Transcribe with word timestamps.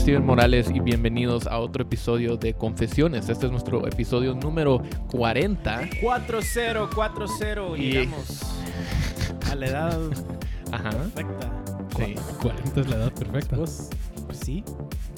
Steven 0.00 0.24
Morales 0.24 0.70
y 0.74 0.80
bienvenidos 0.80 1.46
a 1.46 1.58
otro 1.58 1.82
episodio 1.82 2.36
de 2.36 2.54
Confesiones. 2.54 3.28
Este 3.28 3.46
es 3.46 3.52
nuestro 3.52 3.86
episodio 3.86 4.34
número 4.34 4.82
40. 5.10 5.88
4-0, 6.00 7.76
Y- 7.76 7.92
llegamos 7.92 8.42
a 9.50 9.54
la 9.54 9.66
edad 9.66 10.00
Ajá. 10.72 10.90
perfecta. 10.90 11.52
Sí. 11.96 12.14
40 12.40 12.80
es 12.80 12.88
la 12.88 12.96
edad 12.96 13.12
perfecta. 13.12 13.56
Sí, 14.42 14.64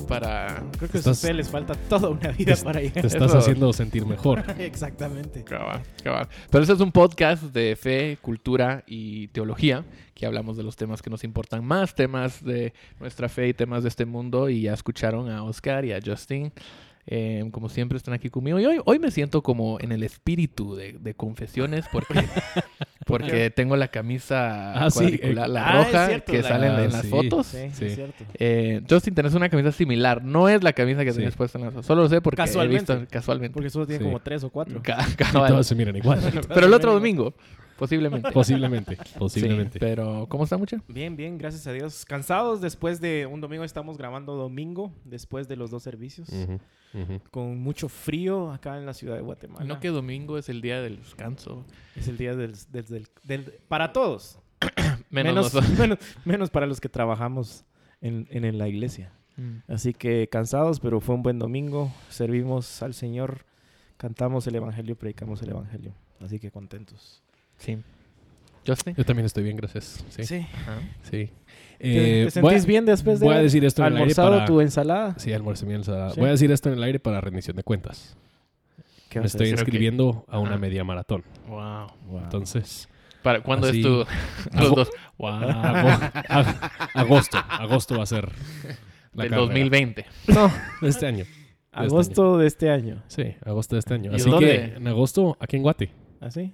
Para. 0.08 0.64
creo 0.78 0.90
que 0.90 0.96
a 0.98 1.00
Estás- 1.00 1.16
ustedes 1.18 1.36
les 1.36 1.48
falta 1.48 1.74
toda 1.74 2.08
una 2.10 2.30
vida 2.32 2.54
Te- 2.54 2.62
para 2.62 2.80
Te 2.80 2.86
llegar. 2.88 3.06
estás 3.06 3.30
Eso- 3.30 3.38
haciendo 3.38 3.72
sentir 3.72 4.04
mejor. 4.06 4.42
Exactamente. 4.58 5.44
Cabal, 5.44 5.82
cabal. 6.02 6.28
Pero 6.50 6.62
este 6.62 6.74
es 6.74 6.80
un 6.80 6.92
podcast 6.92 7.42
de 7.44 7.76
fe, 7.76 8.18
cultura 8.20 8.84
y 8.86 9.28
teología, 9.28 9.84
que 10.14 10.26
hablamos 10.26 10.56
de 10.56 10.62
los 10.62 10.76
temas 10.76 11.00
que 11.02 11.10
nos 11.10 11.24
importan 11.24 11.64
más, 11.64 11.94
temas 11.94 12.44
de 12.44 12.72
nuestra 13.00 13.28
fe 13.28 13.48
y 13.48 13.54
temas 13.54 13.82
de 13.82 13.88
este 13.88 14.04
mundo. 14.04 14.48
Y 14.48 14.62
ya 14.62 14.74
escucharon 14.74 15.30
a 15.30 15.42
Oscar 15.44 15.84
y 15.84 15.92
a 15.92 16.00
Justin. 16.04 16.52
Eh, 17.06 17.44
como 17.50 17.68
siempre 17.68 17.96
están 17.98 18.14
aquí 18.14 18.30
conmigo. 18.30 18.58
Y 18.60 18.64
hoy, 18.66 18.80
hoy 18.84 18.98
me 18.98 19.10
siento 19.10 19.42
como 19.42 19.78
en 19.80 19.92
el 19.92 20.02
espíritu 20.02 20.74
de, 20.76 20.92
de 21.00 21.14
confesiones 21.14 21.84
porque, 21.92 22.14
porque 23.06 23.50
tengo 23.50 23.76
la 23.76 23.88
camisa 23.88 24.72
Ah, 24.74 24.90
sí, 24.90 25.18
eh, 25.22 25.34
la 25.34 25.44
ah, 25.66 25.72
roja 25.84 26.06
cierto, 26.06 26.32
que 26.32 26.42
la- 26.42 26.48
sale 26.48 26.66
en, 26.68 26.72
Ah, 26.72 26.84
en 26.84 26.92
las 26.92 27.02
sí. 27.02 27.08
fotos. 27.08 27.46
Sí, 27.48 27.58
sí, 27.70 27.70
Sí. 27.74 27.84
es 27.86 27.94
cierto. 27.96 28.24
Eh, 28.34 28.82
Justin, 28.88 29.14
tenés 29.14 29.34
una 29.34 29.48
camisa 29.48 29.72
similar. 29.72 30.22
No 30.24 30.48
es 30.48 30.62
la 30.62 30.72
camisa 30.72 31.04
que 31.04 31.10
Sí. 31.10 31.16
tenías 31.16 31.34
puesta 31.36 31.58
en 31.58 31.64
las 31.64 31.74
fotos. 31.74 31.86
Solo 31.86 32.02
lo 32.02 32.08
sé 32.08 32.20
porque 32.20 32.40
he 32.42 32.44
Casualmente. 32.46 32.94
visto 32.96 33.08
casualmente. 33.10 33.54
Porque 33.54 33.70
solo 33.70 33.86
tiene 33.86 34.04
como 34.04 34.20
tres 34.20 34.44
o 34.44 34.50
cuatro. 34.50 34.80
Ca- 34.82 35.04
Y 35.60 35.64
se 35.64 35.74
miran 35.74 35.96
igual. 35.96 36.20
Pero 36.54 36.66
el 36.66 36.72
otro 36.74 36.92
domingo, 36.92 37.34
posiblemente. 37.78 38.30
posiblemente. 38.32 38.96
Sí, 38.96 39.18
Posiblemente. 39.18 39.78
pero 39.78 40.26
¿cómo 40.28 40.44
está 40.44 40.56
mucho? 40.56 40.76
Bien, 40.88 41.16
bien, 41.16 41.38
gracias 41.38 41.66
a 41.66 41.72
Dios. 41.72 42.04
Cansados 42.04 42.60
después 42.60 43.00
de 43.00 43.26
un 43.26 43.40
domingo, 43.40 43.64
estamos 43.64 43.98
grabando 43.98 44.34
domingo, 44.36 44.92
después 45.04 45.48
de 45.48 45.56
los 45.56 45.70
dos 45.70 45.82
servicios. 45.82 46.28
Con 47.30 47.58
mucho 47.58 47.88
frío 47.88 48.52
acá 48.52 48.76
en 48.76 48.84
la 48.84 48.92
ciudad 48.92 49.16
de 49.16 49.22
Guatemala. 49.22 49.64
No 49.64 49.80
que 49.80 49.88
domingo 49.88 50.36
es 50.36 50.48
el 50.50 50.60
día 50.60 50.80
del 50.82 50.98
descanso. 50.98 51.64
Es 51.96 52.06
el 52.08 52.18
día 52.18 52.36
del, 52.36 52.52
del- 52.70 52.84
del- 52.86 53.08
del- 53.24 53.52
para 53.68 53.92
todos. 53.92 54.38
Menos, 55.10 55.52
menos, 55.78 55.98
menos 56.24 56.50
para 56.50 56.66
los 56.66 56.80
que 56.80 56.88
trabajamos 56.88 57.64
en, 58.00 58.26
en 58.30 58.56
la 58.58 58.68
iglesia. 58.68 59.12
Mm. 59.36 59.58
Así 59.72 59.92
que 59.94 60.28
cansados, 60.30 60.80
pero 60.80 61.00
fue 61.00 61.14
un 61.14 61.22
buen 61.22 61.38
domingo. 61.38 61.90
Servimos 62.10 62.82
al 62.82 62.92
Señor, 62.94 63.44
cantamos 63.96 64.46
el 64.46 64.54
Evangelio, 64.54 64.96
predicamos 64.96 65.42
el 65.42 65.50
Evangelio. 65.50 65.94
Así 66.20 66.38
que 66.38 66.50
contentos. 66.50 67.21
Sí. 67.64 67.78
¿Justin? 68.66 68.94
Yo 68.96 69.04
también 69.04 69.26
estoy 69.26 69.42
bien, 69.44 69.56
gracias. 69.56 70.04
Sí. 70.10 70.24
sí. 70.24 70.46
Ajá. 70.54 70.78
¿Te, 71.10 71.30
Eh, 71.80 72.22
te 72.24 72.26
a- 72.28 72.30
sentís 72.30 72.64
bien 72.66 72.84
después 72.86 73.18
de 73.18 73.24
Voy 73.26 73.32
a 73.32 73.36
haber 73.38 73.46
decir 73.46 73.64
esto 73.64 73.82
en 73.82 73.86
el 73.88 73.92
aire 73.94 74.02
almorzado 74.02 74.30
para... 74.30 74.44
tu 74.44 74.60
ensalada? 74.60 75.14
Sí, 75.18 75.32
almuerzo 75.32 75.66
mi 75.66 75.74
ensalada. 75.74 76.10
Sí. 76.10 76.20
Voy 76.20 76.28
a 76.28 76.32
decir 76.32 76.50
esto 76.52 76.68
en 76.68 76.76
el 76.76 76.82
aire 76.84 77.00
para 77.00 77.20
rendición 77.20 77.56
de 77.56 77.62
cuentas. 77.64 78.16
¿Qué 79.08 79.18
Me 79.20 79.26
estoy 79.26 79.50
decir? 79.50 79.58
inscribiendo 79.58 80.24
a 80.28 80.38
una 80.38 80.50
Ajá. 80.52 80.58
media 80.58 80.84
maratón. 80.84 81.24
Wow. 81.48 81.86
Wow. 82.08 82.20
Entonces... 82.22 82.88
¿Para 83.22 83.40
cuándo 83.42 83.66
Así- 83.68 83.78
es 83.80 83.84
tu...? 83.84 84.04
Los 84.58 84.74
dos. 84.74 84.90
Wow. 85.18 85.28
Ago- 85.30 85.88
ag- 86.28 86.70
agosto. 86.94 87.38
Agosto 87.48 87.96
va 87.96 88.04
a 88.04 88.06
ser 88.06 88.28
la 89.12 89.24
Del 89.24 89.30
carrera. 89.30 89.36
2020. 89.38 90.06
No, 90.28 90.52
de 90.80 90.88
este 90.88 91.06
año. 91.06 91.24
Agosto 91.72 92.38
de 92.38 92.46
este 92.46 92.70
año. 92.70 93.02
Sí, 93.08 93.34
agosto 93.44 93.74
de 93.76 93.80
este 93.80 93.94
año. 93.94 94.12
¿Y 94.12 94.16
Así 94.16 94.30
dónde? 94.30 94.46
que 94.46 94.76
en 94.76 94.86
agosto, 94.88 95.36
aquí 95.40 95.56
en 95.56 95.62
Guate. 95.62 95.90
¿Así? 96.20 96.52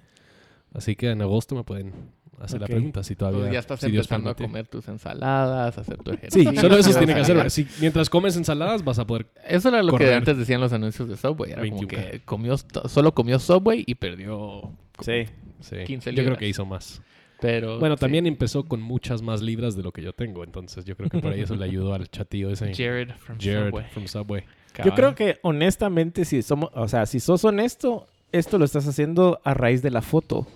Así 0.73 0.95
que 0.95 1.09
en 1.11 1.21
agosto 1.21 1.55
me 1.55 1.63
pueden 1.63 1.93
hacer 2.39 2.61
la 2.61 2.67
pregunta 2.67 3.03
si 3.03 3.15
todavía. 3.15 3.39
Entonces 3.39 3.53
ya 3.53 3.59
estás 3.59 3.79
si 3.81 3.85
empezando 3.87 4.29
a 4.29 4.35
comer 4.35 4.67
tus 4.67 4.87
ensaladas, 4.87 5.77
hacer 5.77 5.97
tu 5.97 6.11
Sí, 6.11 6.17
ejercicio. 6.17 6.61
solo 6.61 6.77
eso 6.77 6.97
tiene 6.97 7.13
que 7.13 7.19
hacer. 7.21 7.51
Si- 7.51 7.67
mientras 7.81 8.09
comes 8.09 8.37
ensaladas 8.37 8.83
vas 8.83 8.97
a 8.99 9.05
poder. 9.05 9.27
Eso 9.47 9.69
era 9.69 9.83
lo 9.83 9.93
que 9.97 10.13
antes 10.13 10.37
decían 10.37 10.61
los 10.61 10.71
anuncios 10.71 11.09
de 11.09 11.17
Subway. 11.17 11.51
Era 11.51 11.61
como 11.63 11.81
21K. 11.81 12.11
que 12.11 12.19
comió, 12.21 12.55
solo 12.87 13.13
comió 13.13 13.39
Subway 13.39 13.83
y 13.85 13.95
perdió 13.95 14.71
Sí. 15.01 15.25
Sí, 15.61 15.75
15 15.85 16.11
yo 16.11 16.15
creo 16.15 16.23
libras. 16.25 16.37
que 16.39 16.47
hizo 16.47 16.65
más. 16.65 17.01
Pero, 17.41 17.79
Bueno, 17.79 17.95
sí. 17.95 18.01
también 18.01 18.25
empezó 18.27 18.63
con 18.65 18.81
muchas 18.81 19.21
más 19.21 19.41
libras 19.41 19.75
de 19.75 19.83
lo 19.83 19.91
que 19.93 20.01
yo 20.01 20.11
tengo. 20.13 20.43
Entonces 20.43 20.83
yo 20.85 20.95
creo 20.97 21.09
que 21.09 21.19
por 21.19 21.31
ahí 21.33 21.41
eso 21.41 21.55
le 21.55 21.65
ayudó 21.65 21.93
al 21.93 22.09
chatillo 22.09 22.49
ese. 22.51 22.73
Jared 22.73 23.11
from 23.17 23.37
Jared 23.39 23.67
Subway. 23.69 23.85
from 23.91 24.07
Subway. 24.07 24.43
Yo 24.85 24.93
creo 24.93 25.15
que 25.15 25.39
honestamente, 25.41 26.23
si 26.25 26.41
somos, 26.41 26.69
o 26.73 26.87
sea, 26.87 27.05
si 27.05 27.19
sos 27.19 27.43
honesto, 27.43 28.07
esto 28.31 28.57
lo 28.57 28.65
estás 28.65 28.87
haciendo 28.87 29.39
a 29.43 29.53
raíz 29.53 29.81
de 29.81 29.89
la 29.91 30.01
foto. 30.01 30.47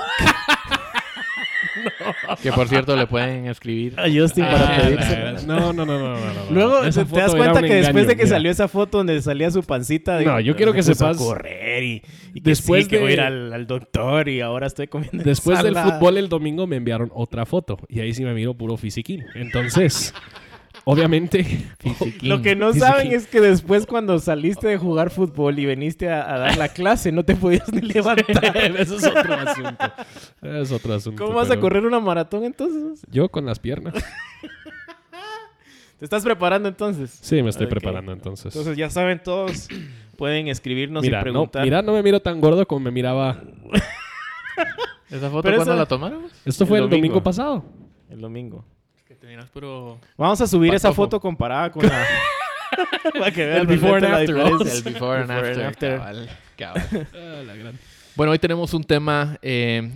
Que 2.42 2.52
por 2.52 2.68
cierto 2.68 2.94
le 2.96 3.06
pueden 3.06 3.46
escribir. 3.46 3.98
A 3.98 4.04
Justin 4.12 4.44
Ah, 4.44 4.50
para 4.52 4.68
la 4.78 4.82
pedirse. 4.84 5.46
no, 5.46 5.72
no, 5.72 5.72
no, 5.72 5.86
no, 5.86 5.98
no, 5.98 6.16
no, 6.16 6.34
no. 6.34 6.50
Luego 6.50 6.80
te 6.82 6.90
das 7.04 7.34
cuenta 7.34 7.62
que 7.62 7.74
después 7.76 8.06
de 8.06 8.14
que 8.16 8.24
mira. 8.24 8.36
salió 8.36 8.50
esa 8.50 8.68
foto 8.68 8.98
donde 8.98 9.20
salía 9.22 9.50
su 9.50 9.62
pancita, 9.62 10.20
No, 10.20 10.38
yo 10.40 10.54
quiero 10.54 10.72
que 10.74 10.82
sepas- 10.82 11.16
correr 11.16 11.82
y, 11.82 12.02
y 12.34 12.40
que 12.42 12.50
Después 12.50 12.84
sí, 12.84 12.90
que 12.90 12.96
de- 12.96 13.02
voy 13.02 13.10
a 13.12 13.14
ir 13.14 13.20
al, 13.22 13.52
al 13.52 13.66
doctor 13.66 14.28
y 14.28 14.40
ahora 14.42 14.66
estoy 14.66 14.88
comiendo 14.88 15.22
Después 15.24 15.62
del 15.62 15.74
fútbol 15.76 16.18
el 16.18 16.28
domingo 16.28 16.66
me 16.66 16.76
enviaron 16.76 17.10
otra 17.14 17.46
foto. 17.46 17.78
Y 17.88 18.00
ahí 18.00 18.12
sí 18.12 18.22
me 18.24 18.34
miro 18.34 18.54
puro 18.54 18.76
fisiquín. 18.76 19.24
Entonces, 19.34 20.12
obviamente. 20.84 21.44
Lo 22.22 22.42
que 22.42 22.54
no 22.56 22.68
Fisiquín. 22.72 22.88
saben 22.88 23.12
es 23.12 23.26
que 23.26 23.40
después 23.40 23.86
cuando 23.86 24.18
saliste 24.18 24.68
de 24.68 24.78
jugar 24.78 25.10
fútbol 25.10 25.58
y 25.58 25.66
veniste 25.66 26.08
a, 26.10 26.34
a 26.34 26.38
dar 26.38 26.56
la 26.56 26.68
clase, 26.68 27.12
no 27.12 27.24
te 27.24 27.34
podías 27.36 27.72
ni 27.72 27.80
levantar. 27.92 28.56
Eso 28.78 28.96
es 28.96 29.04
otro 29.06 29.34
asunto. 29.34 29.84
Es 30.42 30.72
otro 30.72 30.94
asunto. 30.94 31.24
¿Cómo 31.24 31.36
vas 31.36 31.50
a 31.50 31.58
correr 31.60 31.84
una 31.86 32.00
maratón 32.00 32.44
entonces? 32.44 33.04
Yo 33.10 33.28
con 33.30 33.44
las 33.46 33.58
piernas. 33.58 33.94
¿Te 35.98 36.06
estás 36.06 36.24
preparando 36.24 36.68
entonces? 36.68 37.16
Sí, 37.22 37.42
me 37.42 37.50
estoy 37.50 37.68
preparando 37.68 38.12
entonces. 38.12 38.46
Entonces 38.46 38.76
ya 38.76 38.90
saben 38.90 39.22
todos, 39.22 39.68
pueden 40.16 40.48
escribirnos 40.48 41.02
mira, 41.02 41.18
y 41.18 41.20
no, 41.20 41.22
preguntar. 41.22 41.62
mira, 41.64 41.80
no 41.82 41.92
me 41.92 42.02
miro 42.02 42.20
tan 42.20 42.40
gordo 42.40 42.66
como 42.66 42.80
me 42.80 42.90
miraba. 42.90 43.40
¿Esa 45.08 45.30
foto 45.30 45.42
cuándo 45.42 45.62
esa- 45.62 45.76
la 45.76 45.86
tomaron? 45.86 46.22
Esto 46.44 46.66
fue 46.66 46.78
El 46.78 46.84
el 46.84 46.90
domingo, 46.90 47.06
domingo. 47.14 47.22
pasado. 47.22 47.64
El 48.10 48.20
domingo. 48.20 48.64
Te 49.22 49.28
miras. 49.28 49.48
Vamos 50.16 50.40
a 50.40 50.46
subir 50.48 50.74
esa 50.74 50.92
foto 50.92 51.20
comparada 51.20 51.70
con 51.70 51.84
la... 51.86 52.04
Para 53.12 53.30
que 53.30 53.46
vean 53.46 53.58
El 53.60 53.66
before 53.68 53.94
and 53.98 54.04
after, 54.06 54.34
diferencia. 54.34 54.72
El 54.74 54.82
before 54.82 55.20
and 55.20 55.28
Before 55.28 55.48
and 55.52 55.60
after. 55.62 55.92
after. 55.94 55.98
cabal, 55.98 56.28
cabal. 56.56 57.06
Ah, 57.14 57.42
la 57.46 57.54
gran- 57.54 57.78
Bueno, 58.16 58.32
hoy 58.32 58.40
tenemos 58.40 58.74
un 58.74 58.82
tema 58.82 59.38
eh, 59.42 59.92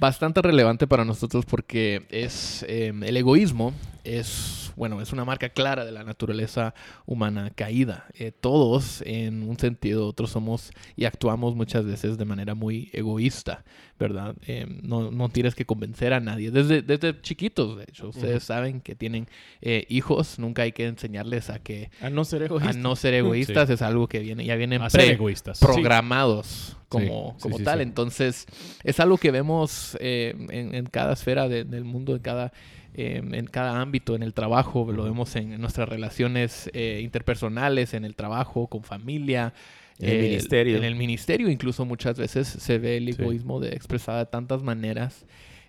bastante 0.00 0.42
relevante 0.42 0.88
para 0.88 1.04
nosotros 1.04 1.44
porque 1.46 2.06
es 2.10 2.64
eh, 2.68 2.92
el 3.04 3.16
egoísmo 3.16 3.72
es 4.02 4.65
bueno 4.76 5.00
es 5.00 5.12
una 5.12 5.24
marca 5.24 5.48
clara 5.48 5.84
de 5.84 5.92
la 5.92 6.04
naturaleza 6.04 6.74
humana 7.06 7.50
caída. 7.54 8.06
Eh, 8.14 8.32
todos 8.32 9.02
en 9.06 9.42
un 9.42 9.58
sentido 9.58 10.04
u 10.04 10.08
otro 10.08 10.26
somos 10.26 10.70
y 10.96 11.04
actuamos 11.06 11.54
muchas 11.56 11.84
veces 11.84 12.18
de 12.18 12.24
manera 12.24 12.54
muy 12.54 12.90
egoísta, 12.92 13.64
¿verdad? 13.98 14.36
Eh, 14.46 14.66
no, 14.82 15.10
no 15.10 15.28
tienes 15.30 15.54
que 15.54 15.64
convencer 15.64 16.12
a 16.12 16.20
nadie 16.20 16.50
desde 16.50 16.82
desde 16.82 17.20
chiquitos. 17.22 17.76
De 17.78 17.84
hecho, 17.88 18.08
ustedes 18.10 18.44
saben 18.44 18.80
que 18.80 18.94
tienen 18.94 19.28
eh, 19.62 19.86
hijos, 19.88 20.38
nunca 20.38 20.62
hay 20.62 20.72
que 20.72 20.86
enseñarles 20.86 21.50
a 21.50 21.58
que 21.58 21.90
A 22.00 22.10
no 22.10 22.24
ser 22.24 22.42
egoísta. 22.42 22.70
a 22.70 22.72
no 22.74 22.94
ser 22.96 23.14
egoístas 23.14 23.70
es 23.70 23.82
algo 23.82 24.06
que 24.08 24.20
viene 24.20 24.44
ya 24.44 24.56
vienen 24.56 24.82
pre- 24.92 25.12
egoístas. 25.12 25.58
programados 25.60 26.76
como, 26.88 27.34
sí, 27.36 27.42
como 27.42 27.58
sí, 27.58 27.64
tal. 27.64 27.78
sí. 27.78 27.82
Entonces, 27.82 28.46
es 28.84 29.00
algo 29.00 29.16
que 29.18 29.30
vemos 29.30 29.96
eh, 30.00 30.34
en, 30.50 30.74
en 30.74 30.86
cada 30.86 31.14
esfera 31.14 31.48
de- 31.48 31.64
del 31.64 31.84
mundo, 31.84 32.14
en 32.14 32.22
cada, 32.22 32.52
eh, 32.96 33.22
en 33.32 33.46
cada 33.46 33.80
ámbito, 33.80 34.14
en 34.14 34.22
el 34.22 34.32
trabajo, 34.32 34.90
lo 34.92 35.04
vemos 35.04 35.36
en, 35.36 35.52
en 35.52 35.60
nuestras 35.60 35.88
relaciones 35.88 36.70
eh, 36.72 37.00
interpersonales, 37.02 37.94
en 37.94 38.04
el 38.04 38.14
trabajo, 38.14 38.66
con 38.68 38.82
familia. 38.82 39.52
En 39.98 40.08
el 40.10 40.16
eh, 40.16 40.22
ministerio. 40.28 40.76
En 40.76 40.84
el 40.84 40.94
ministerio 40.94 41.48
incluso 41.48 41.84
muchas 41.84 42.18
veces 42.18 42.46
se 42.48 42.78
ve 42.78 42.96
el 42.98 43.12
Sí. 43.14 43.22
egoísmo 43.22 43.60
de, 43.60 43.68
expresado 43.70 44.18
de 44.18 44.26
tantas 44.26 44.62
maneras. 44.62 45.24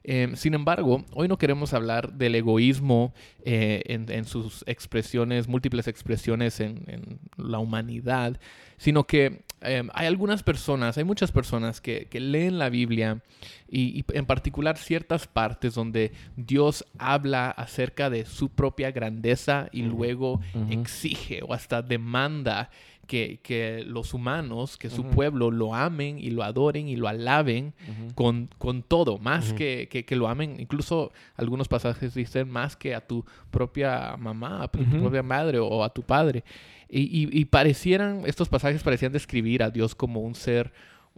Eh, 0.10 0.32
sin 0.36 0.54
embargo, 0.54 1.04
hoy 1.14 1.28
no 1.28 1.38
queremos 1.38 1.74
hablar 1.74 2.14
del 2.14 2.36
egoísmo 2.36 3.14
eh, 3.44 3.84
en, 3.88 4.10
en 4.10 4.24
sus 4.24 4.64
expresiones, 4.66 5.50
múltiples 5.50 5.88
expresiones 5.88 6.62
en, 6.62 6.84
en 6.88 7.20
la 7.38 7.60
humanidad, 7.60 8.40
sino 8.78 9.04
que 9.06 9.42
eh, 9.62 9.84
hay 9.94 10.08
algunas 10.08 10.44
personas, 10.44 10.98
hay 10.98 11.04
muchas 11.04 11.32
personas 11.32 11.82
que, 11.82 12.06
que 12.06 12.20
leen 12.20 12.60
la 12.60 12.70
Biblia 12.70 13.22
y, 13.70 14.00
y 14.00 14.06
en 14.14 14.26
particular 14.26 14.78
ciertas 14.78 15.28
partes 15.28 15.74
donde 15.74 16.12
Dios 16.36 16.86
habla 17.00 17.50
acerca 17.50 18.10
de 18.10 18.26
su 18.26 18.50
propia 18.50 18.92
grandeza 18.92 19.70
y 19.72 19.82
luego 19.84 20.40
exige 20.70 21.42
o 21.44 21.54
hasta 21.54 21.82
demanda 21.82 22.70
que, 23.08 23.40
que 23.42 23.84
los 23.88 24.14
humanos, 24.14 24.78
que 24.78 24.90
su 24.90 25.06
pueblo 25.06 25.50
lo 25.50 25.74
amen 25.74 26.20
y 26.20 26.30
lo 26.30 26.44
adoren 26.44 26.88
y 26.88 26.98
lo 26.98 27.08
alaben 27.08 27.74
con, 28.14 28.50
con 28.58 28.84
todo, 28.84 29.18
más 29.18 29.54
que, 29.54 29.88
que, 29.90 30.06
que 30.06 30.16
lo 30.16 30.28
amen. 30.28 30.58
Incluso 30.60 31.12
algunos 31.36 31.68
pasajes 31.68 32.14
dicen 32.14 32.50
más 32.50 32.76
que 32.76 32.94
a 32.94 33.02
tu 33.02 33.26
propia 33.50 34.16
mamá, 34.18 34.64
a 34.64 34.68
tu 34.68 34.84
propia 34.84 35.24
madre 35.24 35.58
o 35.60 35.84
a 35.84 35.90
tu 35.90 36.04
padre. 36.04 36.44
Y, 36.90 37.02
y- 37.02 37.30
y 37.42 37.46
parecieran, 37.46 38.22
estos 38.26 38.50
pasajes 38.50 38.84
parecían 38.84 39.12
describir 39.12 39.64
a 39.64 39.70
Dios 39.70 39.96
como 39.96 40.22
un 40.22 40.36
ser 40.36 40.72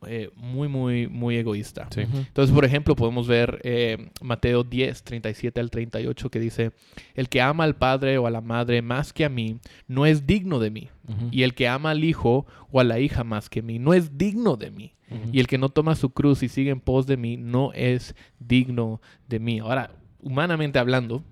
eh, 0.07 0.29
muy, 0.37 0.69
muy, 0.69 1.07
muy 1.07 1.35
egoísta. 1.35 1.87
Sí. 1.93 2.01
Entonces, 2.01 2.55
por 2.55 2.63
ejemplo, 2.63 2.95
podemos 2.95 3.27
ver 3.27 3.59
eh, 3.65 4.09
Mateo 4.21 4.63
10, 4.63 5.03
37 5.03 5.59
al 5.59 5.69
38, 5.69 6.29
que 6.31 6.39
dice, 6.39 6.71
el 7.15 7.27
que 7.27 7.41
ama 7.41 7.65
al 7.65 7.75
padre 7.75 8.17
o 8.17 8.25
a 8.25 8.31
la 8.31 8.39
madre 8.39 8.81
más 8.81 9.11
que 9.11 9.25
a 9.25 9.29
mí, 9.29 9.59
no 9.89 10.05
es 10.05 10.25
digno 10.25 10.59
de 10.59 10.71
mí. 10.71 10.89
Y 11.31 11.43
el 11.43 11.53
que 11.53 11.67
ama 11.67 11.89
al 11.91 12.03
hijo 12.05 12.45
o 12.71 12.79
a 12.79 12.83
la 12.85 12.99
hija 12.99 13.23
más 13.25 13.49
que 13.49 13.61
mí, 13.61 13.77
no 13.77 13.93
es 13.93 14.17
digno 14.17 14.55
de 14.55 14.71
mí. 14.71 14.93
Y 15.33 15.39
el 15.41 15.47
que 15.47 15.57
no 15.57 15.67
toma 15.69 15.95
su 15.95 16.11
cruz 16.11 16.43
y 16.43 16.47
sigue 16.49 16.69
en 16.69 16.79
pos 16.79 17.05
de 17.05 17.17
mí, 17.17 17.35
no 17.35 17.73
es 17.73 18.15
digno 18.39 19.01
de 19.27 19.39
mí. 19.39 19.59
Ahora, 19.59 19.91
humanamente 20.21 20.79
hablando, 20.79 21.23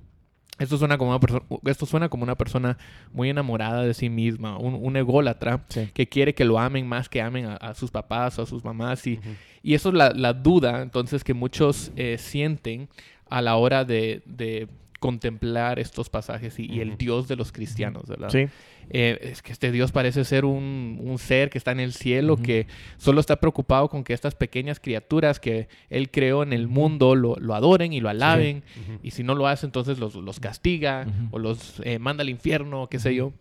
esto 0.60 0.78
suena 0.78 0.98
como 0.98 1.16
una, 1.16 1.42
esto 1.66 1.86
suena 1.86 2.10
como 2.10 2.24
una 2.24 2.36
persona 2.36 2.78
muy 3.14 3.30
enamorada 3.30 3.84
de 3.84 3.94
sí 3.94 4.10
misma, 4.10 4.58
un, 4.58 4.74
un 4.76 4.96
ególatra 4.98 5.64
Sí. 5.70 5.90
que 5.94 6.08
quiere 6.08 6.34
que 6.34 6.46
lo 6.46 6.60
amen 6.60 6.88
más 6.88 7.10
que 7.10 7.22
amen 7.22 7.46
a, 7.46 7.56
a 7.58 7.74
sus 7.76 7.92
papás 7.92 8.38
o 8.40 8.44
a 8.44 8.46
sus 8.46 8.64
mamás. 8.64 9.06
Y, 9.08 9.20
y 9.64 9.74
eso 9.74 9.90
es 9.90 9.96
la, 9.96 10.12
la 10.12 10.34
duda 10.34 10.82
entonces 10.82 11.24
que 11.24 11.34
muchos 11.34 11.92
eh, 11.96 12.18
sienten 12.18 12.90
a 13.30 13.42
la 13.42 13.56
hora 13.58 13.84
de, 13.86 14.22
de 14.26 14.68
contemplar 15.00 15.80
estos 15.80 16.10
pasajes 16.10 16.60
y, 16.60 16.66
y 16.66 16.82
el. 16.82 16.98
Dios 16.98 17.28
de 17.28 17.36
los 17.36 17.52
cristianos, 17.52 18.08
¿verdad? 18.08 18.30
Sí. 18.30 18.48
Eh, 18.90 19.20
es 19.22 19.42
que 19.42 19.52
este 19.52 19.72
Dios 19.72 19.92
parece 19.92 20.24
ser 20.24 20.46
un, 20.46 20.98
un 21.02 21.20
ser 21.20 21.50
que 21.50 21.58
está 21.58 21.72
en 21.72 21.80
el 21.80 21.94
cielo, 21.94 22.38
que 22.38 22.68
solo 22.98 23.20
está 23.20 23.36
preocupado 23.36 23.90
con 23.90 24.04
que 24.04 24.14
estas 24.14 24.34
pequeñas 24.36 24.80
criaturas 24.80 25.40
que 25.40 25.68
Él 25.90 26.10
creó 26.10 26.42
en 26.44 26.54
el 26.54 26.68
mundo 26.68 27.16
lo, 27.16 27.36
lo 27.36 27.54
adoren 27.54 27.94
y 27.94 28.00
lo 28.00 28.10
alaben. 28.10 28.64
Y 29.04 29.12
si 29.12 29.24
no 29.24 29.36
lo 29.36 29.48
hace, 29.48 29.66
entonces 29.66 30.00
los, 30.00 30.16
los 30.16 30.40
castiga 30.40 31.06
o 31.32 31.40
los 31.40 31.82
eh, 31.84 32.00
manda 32.00 32.22
al 32.22 32.30
infierno, 32.30 32.88
qué 32.88 33.00
sé 33.00 33.14
yo. 33.14 33.34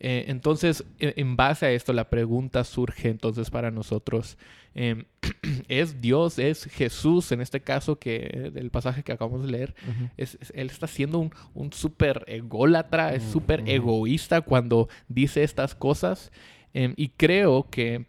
Eh, 0.00 0.24
entonces, 0.28 0.84
e- 0.98 1.14
en 1.16 1.36
base 1.36 1.66
a 1.66 1.70
esto, 1.72 1.92
la 1.92 2.10
pregunta 2.10 2.64
surge 2.64 3.08
entonces 3.08 3.48
para 3.50 3.70
nosotros, 3.70 4.36
em, 4.74 5.04
¿es 5.68 6.00
Dios, 6.00 6.38
es 6.38 6.64
Jesús, 6.64 7.30
en 7.32 7.40
este 7.40 7.60
caso, 7.60 7.98
que 7.98 8.50
del 8.52 8.70
pasaje 8.70 9.02
que 9.02 9.12
acabamos 9.12 9.44
de 9.46 9.52
leer, 9.52 9.74
es, 10.16 10.36
es- 10.40 10.52
él 10.54 10.68
está 10.68 10.86
siendo 10.86 11.18
un, 11.20 11.30
un 11.54 11.72
súper 11.72 12.24
ególatra, 12.26 13.14
es 13.14 13.22
súper 13.22 13.62
egoísta 13.66 14.40
cuando 14.40 14.88
dice 15.08 15.42
estas 15.42 15.74
cosas. 15.74 16.32
Em, 16.74 16.92
y 16.96 17.08
creo 17.10 17.68
que 17.70 18.06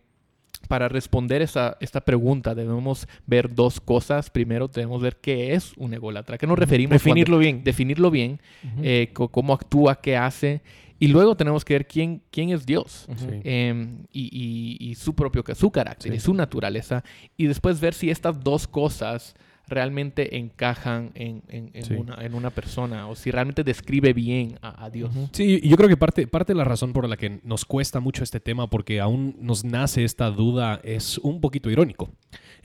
para 0.68 0.90
responder 0.90 1.44
esa, 1.44 1.78
esta 1.80 2.02
pregunta 2.02 2.56
debemos 2.56 3.08
ver 3.28 3.54
dos 3.54 3.80
cosas. 3.80 4.32
Primero, 4.32 4.68
debemos 4.68 5.00
ver 5.00 5.18
qué 5.18 5.54
es 5.54 5.74
un 5.78 5.94
ególatra, 5.94 6.40
qué 6.40 6.48
nos 6.48 6.58
referimos. 6.58 6.90
cuando- 6.90 7.04
Definirlo 7.14 7.38
bien. 7.38 7.64
definirlo 7.64 8.10
bien, 8.10 8.40
eh, 8.82 9.12
cómo 9.14 9.54
actúa, 9.54 10.02
qué 10.02 10.18
hace. 10.18 10.62
Y 11.00 11.08
luego 11.10 11.36
tenemos 11.36 11.66
que 11.66 11.74
ver 11.74 11.88
quién, 11.88 12.22
quién 12.32 12.50
es 12.52 12.66
Dios. 12.66 13.08
Sí. 13.18 13.26
em, 13.44 14.04
y, 14.14 14.30
y- 14.32 14.90
y 14.92 14.96
su 14.96 15.14
propio 15.14 15.44
su 15.56 15.70
carácter 15.72 16.12
Sí. 16.12 16.18
y 16.18 16.20
su 16.22 16.34
naturaleza 16.34 17.04
y 17.38 17.48
después 17.48 17.80
ver 17.82 17.94
si 17.94 18.10
estas 18.10 18.40
dos 18.44 18.68
cosas 18.68 19.36
realmente 19.68 20.38
encajan 20.38 21.12
en, 21.16 21.42
en- 21.48 21.72
en 21.74 21.84
Sí. 21.84 21.94
una, 21.96 22.24
en 22.24 22.36
una 22.36 22.52
persona 22.52 23.08
o 23.08 23.16
si 23.16 23.32
realmente 23.32 23.64
describe 23.64 24.14
bien 24.14 24.60
a, 24.62 24.86
a 24.86 24.90
Dios. 24.92 25.12
Sí, 25.32 25.60
yo 25.68 25.76
creo 25.76 25.90
que 25.90 25.98
parte, 25.98 26.28
parte 26.28 26.54
de 26.54 26.58
la 26.58 26.64
razón 26.66 26.94
por 26.94 27.10
la 27.10 27.18
que 27.18 27.40
nos 27.44 27.66
cuesta 27.66 28.00
mucho 28.00 28.24
este 28.24 28.40
tema, 28.40 28.70
porque 28.70 29.02
aún 29.02 29.36
nos 29.42 29.64
nace 29.66 30.04
esta 30.04 30.30
duda, 30.30 30.80
es 30.84 31.18
un 31.18 31.42
poquito 31.42 31.70
irónico. 31.72 32.10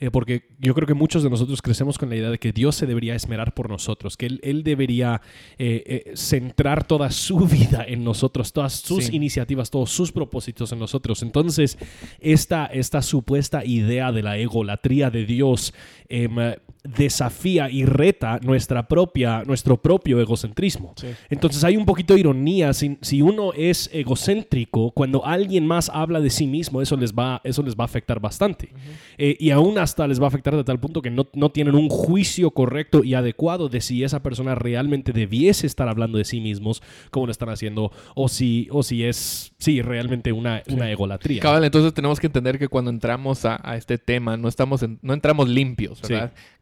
Eh, 0.01 0.09
porque 0.09 0.49
yo 0.59 0.73
creo 0.73 0.87
que 0.87 0.95
muchos 0.95 1.21
de 1.21 1.29
nosotros 1.29 1.61
crecemos 1.61 1.99
con 1.99 2.09
la 2.09 2.15
idea 2.15 2.31
de 2.31 2.39
que 2.39 2.51
Dios 2.51 2.75
se 2.75 2.87
debería 2.87 3.13
esmerar 3.13 3.53
por 3.53 3.69
nosotros, 3.69 4.17
que 4.17 4.25
Él, 4.25 4.39
él 4.41 4.63
debería 4.63 5.21
eh, 5.59 5.83
eh, 5.85 6.11
centrar 6.15 6.85
toda 6.87 7.11
su 7.11 7.37
vida 7.47 7.85
en 7.87 8.03
nosotros, 8.03 8.51
todas 8.51 8.73
sus 8.73 9.05
Sí. 9.05 9.15
iniciativas, 9.15 9.69
todos 9.69 9.91
sus 9.91 10.11
propósitos 10.11 10.71
en 10.71 10.79
nosotros. 10.79 11.21
Entonces, 11.21 11.77
esta, 12.19 12.65
esta 12.65 13.03
supuesta 13.03 13.63
idea 13.63 14.11
de 14.11 14.23
la 14.23 14.37
egolatría 14.39 15.11
de 15.11 15.25
Dios 15.25 15.73
em, 16.09 16.39
eh, 16.39 16.59
desafía 16.83 17.69
y 17.69 17.85
reta 17.85 18.39
nuestra 18.41 18.87
propia, 18.87 19.43
nuestro 19.45 19.77
propio 19.81 20.19
egocentrismo. 20.19 20.93
Sí. 20.97 21.07
Entonces 21.29 21.63
hay 21.63 21.77
un 21.77 21.85
poquito 21.85 22.13
de 22.15 22.21
ironía. 22.21 22.73
Si, 22.73 22.97
si 23.01 23.21
uno 23.21 23.53
es 23.53 23.89
egocéntrico, 23.93 24.91
cuando 24.91 25.25
alguien 25.25 25.65
más 25.65 25.89
habla 25.93 26.19
de 26.19 26.29
sí 26.29 26.47
mismo, 26.47 26.81
eso 26.81 26.97
les 26.97 27.13
va, 27.13 27.41
eso 27.43 27.61
les 27.63 27.75
va 27.75 27.83
a 27.83 27.85
afectar 27.85 28.19
bastante. 28.19 28.69
Eh, 29.17 29.37
y 29.39 29.51
aún 29.51 29.77
hasta 29.77 30.07
les 30.07 30.19
va 30.19 30.25
a 30.25 30.27
afectar 30.29 30.55
de 30.55 30.63
tal 30.63 30.79
punto 30.79 31.01
que 31.01 31.09
no, 31.09 31.27
no 31.33 31.51
tienen 31.51 31.75
un 31.75 31.89
juicio 31.89 32.51
correcto 32.51 33.03
y 33.03 33.13
adecuado 33.13 33.69
de 33.69 33.81
si 33.81 34.03
esa 34.03 34.23
persona 34.23 34.55
realmente 34.55 35.11
debiese 35.11 35.67
estar 35.67 35.87
hablando 35.87 36.17
de 36.17 36.25
sí 36.25 36.39
mismos, 36.41 36.81
como 37.09 37.25
lo 37.27 37.31
están 37.31 37.49
haciendo, 37.49 37.91
o 38.15 38.27
si, 38.29 38.67
o 38.71 38.83
si 38.83 39.03
es, 39.03 39.53
sí, 39.57 39.81
realmente 39.81 40.31
una, 40.31 40.63
una 40.69 40.89
egolatría. 40.91 41.41
Cabal, 41.41 41.63
entonces 41.63 41.93
tenemos 41.93 42.19
que 42.19 42.27
entender 42.27 42.57
que 42.57 42.67
cuando 42.67 42.89
entramos 42.91 43.45
a, 43.45 43.59
a 43.63 43.77
este 43.77 43.97
tema 43.97 44.37
no 44.37 44.47
estamos 44.47 44.83
en- 44.83 44.99
no 45.01 45.13
entramos 45.13 45.47
limpios, 45.49 45.99
Sí. 46.03 46.15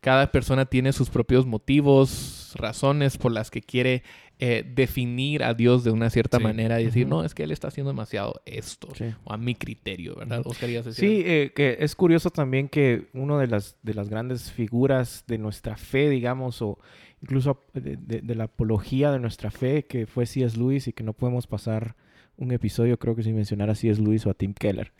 Cada 0.09 0.31
persona 0.31 0.65
tiene 0.65 0.91
sus 0.91 1.11
propios 1.11 1.45
motivos, 1.45 2.53
razones 2.55 3.19
por 3.19 3.31
las 3.31 3.51
que 3.51 3.61
quiere 3.61 4.01
eh, 4.39 4.63
definir 4.73 5.43
a 5.43 5.53
Dios 5.53 5.83
de 5.83 5.91
una 5.91 6.09
cierta 6.09 6.37
Sí. 6.37 6.43
manera 6.43 6.81
y 6.81 6.85
decir, 6.85 7.05
no, 7.05 7.23
es 7.23 7.35
que 7.35 7.43
él 7.43 7.51
está 7.51 7.67
haciendo 7.67 7.91
demasiado 7.91 8.41
esto, 8.47 8.87
Sí. 8.95 9.13
o 9.23 9.31
a 9.33 9.37
mi 9.37 9.53
criterio, 9.53 10.15
¿verdad? 10.15 10.41
¿Vos 10.43 10.57
querías 10.57 10.83
decir 10.85 11.07
Sí, 11.07 11.23
eh, 11.27 11.51
que 11.55 11.77
es 11.79 11.95
curioso 11.95 12.31
también 12.31 12.69
que 12.69 13.09
una 13.13 13.37
de 13.37 13.45
las, 13.45 13.77
de 13.83 13.93
las 13.93 14.09
grandes 14.09 14.51
figuras 14.51 15.25
de 15.27 15.37
nuestra 15.37 15.77
fe, 15.77 16.09
digamos, 16.09 16.59
o 16.63 16.79
incluso 17.21 17.65
de, 17.75 17.95
de- 17.97 18.21
de 18.21 18.35
la 18.35 18.45
apología 18.45 19.11
de 19.11 19.19
nuestra 19.19 19.51
fe, 19.51 19.85
que 19.85 20.07
fue 20.07 20.25
C.S. 20.25 20.57
Lewis 20.57 20.87
y 20.87 20.93
que 20.93 21.03
no 21.03 21.13
podemos 21.13 21.45
pasar 21.45 21.95
un 22.35 22.51
episodio, 22.51 22.97
creo 22.97 23.15
que 23.15 23.21
sin 23.21 23.35
mencionar 23.35 23.69
a 23.69 23.75
C.S. 23.75 24.01
Lewis 24.01 24.25
o 24.25 24.31
a 24.31 24.33
Tim 24.33 24.55
Keller. 24.55 24.91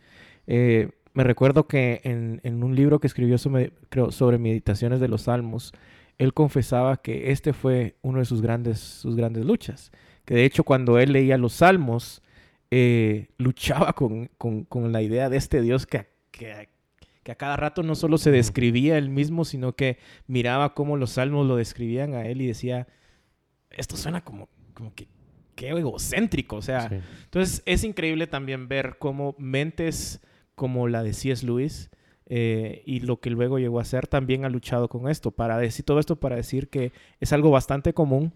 Eh, 0.46 0.90
me 1.14 1.24
recuerdo 1.24 1.68
que 1.68 2.02
en, 2.04 2.40
en 2.44 2.64
un 2.64 2.76
libro 2.76 3.00
que 3.00 3.08
escribió 3.08 3.38
sobre, 3.38 3.74
creo, 3.90 4.12
sobre 4.12 4.38
meditaciones 4.38 5.00
de 5.00 5.08
los 5.08 5.24
salmos, 5.24 5.74
él 6.18 6.34
confesaba 6.34 6.98
que 7.02 7.32
este 7.32 7.54
fue 7.54 7.96
uno 8.02 8.20
de 8.20 8.26
sus 8.26 8.42
grandes, 8.42 8.80
sus 8.80 9.16
grandes 9.16 9.46
luchas. 9.46 9.92
Que 10.26 10.36
de 10.36 10.46
hecho 10.46 10.64
cuando 10.64 11.00
él 11.00 11.14
leía 11.14 11.38
los 11.38 11.54
salmos, 11.54 12.22
eh, 12.72 13.28
luchaba 13.38 13.94
con, 13.94 14.30
con- 14.38 14.64
con 14.66 14.92
la 14.92 15.02
idea 15.02 15.30
de 15.30 15.38
este 15.38 15.62
Dios 15.62 15.88
que, 15.88 16.08
que, 16.32 16.70
que 17.24 17.32
a 17.32 17.36
cada 17.36 17.58
rato 17.58 17.82
no 17.84 17.96
solo 17.96 18.18
se 18.18 18.32
describía 18.32 18.98
él 18.98 19.10
mismo, 19.10 19.44
sino 19.46 19.74
que 19.74 19.98
miraba 20.28 20.74
cómo 20.76 20.96
los 20.98 21.12
salmos 21.12 21.48
lo 21.48 21.56
describían 21.56 22.14
a 22.14 22.26
él 22.28 22.42
y 22.42 22.48
decía, 22.48 22.88
esto 23.72 23.98
suena 23.98 24.24
como, 24.24 24.50
como 24.74 24.94
que, 24.94 25.08
qué 25.56 25.70
egocéntrico, 25.70 26.58
o 26.58 26.62
sea, 26.62 26.90
Sí. 26.90 26.96
entonces 27.26 27.64
es 27.66 27.84
increíble 27.84 28.28
también 28.28 28.68
ver 28.68 28.98
cómo 29.00 29.36
mentes 29.40 30.22
como 30.60 30.90
la 30.90 31.02
de 31.04 31.14
C.S. 31.14 31.46
Lewis 31.46 31.90
eh, 32.26 32.84
y 32.86 33.00
lo 33.00 33.22
que 33.22 33.30
luego 33.30 33.58
llegó 33.60 33.80
a 33.80 33.86
ser 33.86 34.08
también 34.08 34.44
ha 34.44 34.50
luchado 34.50 34.90
con 34.90 35.08
esto. 35.10 35.32
Para 35.32 35.58
decir 35.58 35.86
todo 35.86 36.00
esto 36.00 36.18
para 36.18 36.36
decir 36.36 36.68
que 36.68 36.92
es 37.22 37.32
algo 37.32 37.50
bastante 37.50 37.94
común 37.94 38.34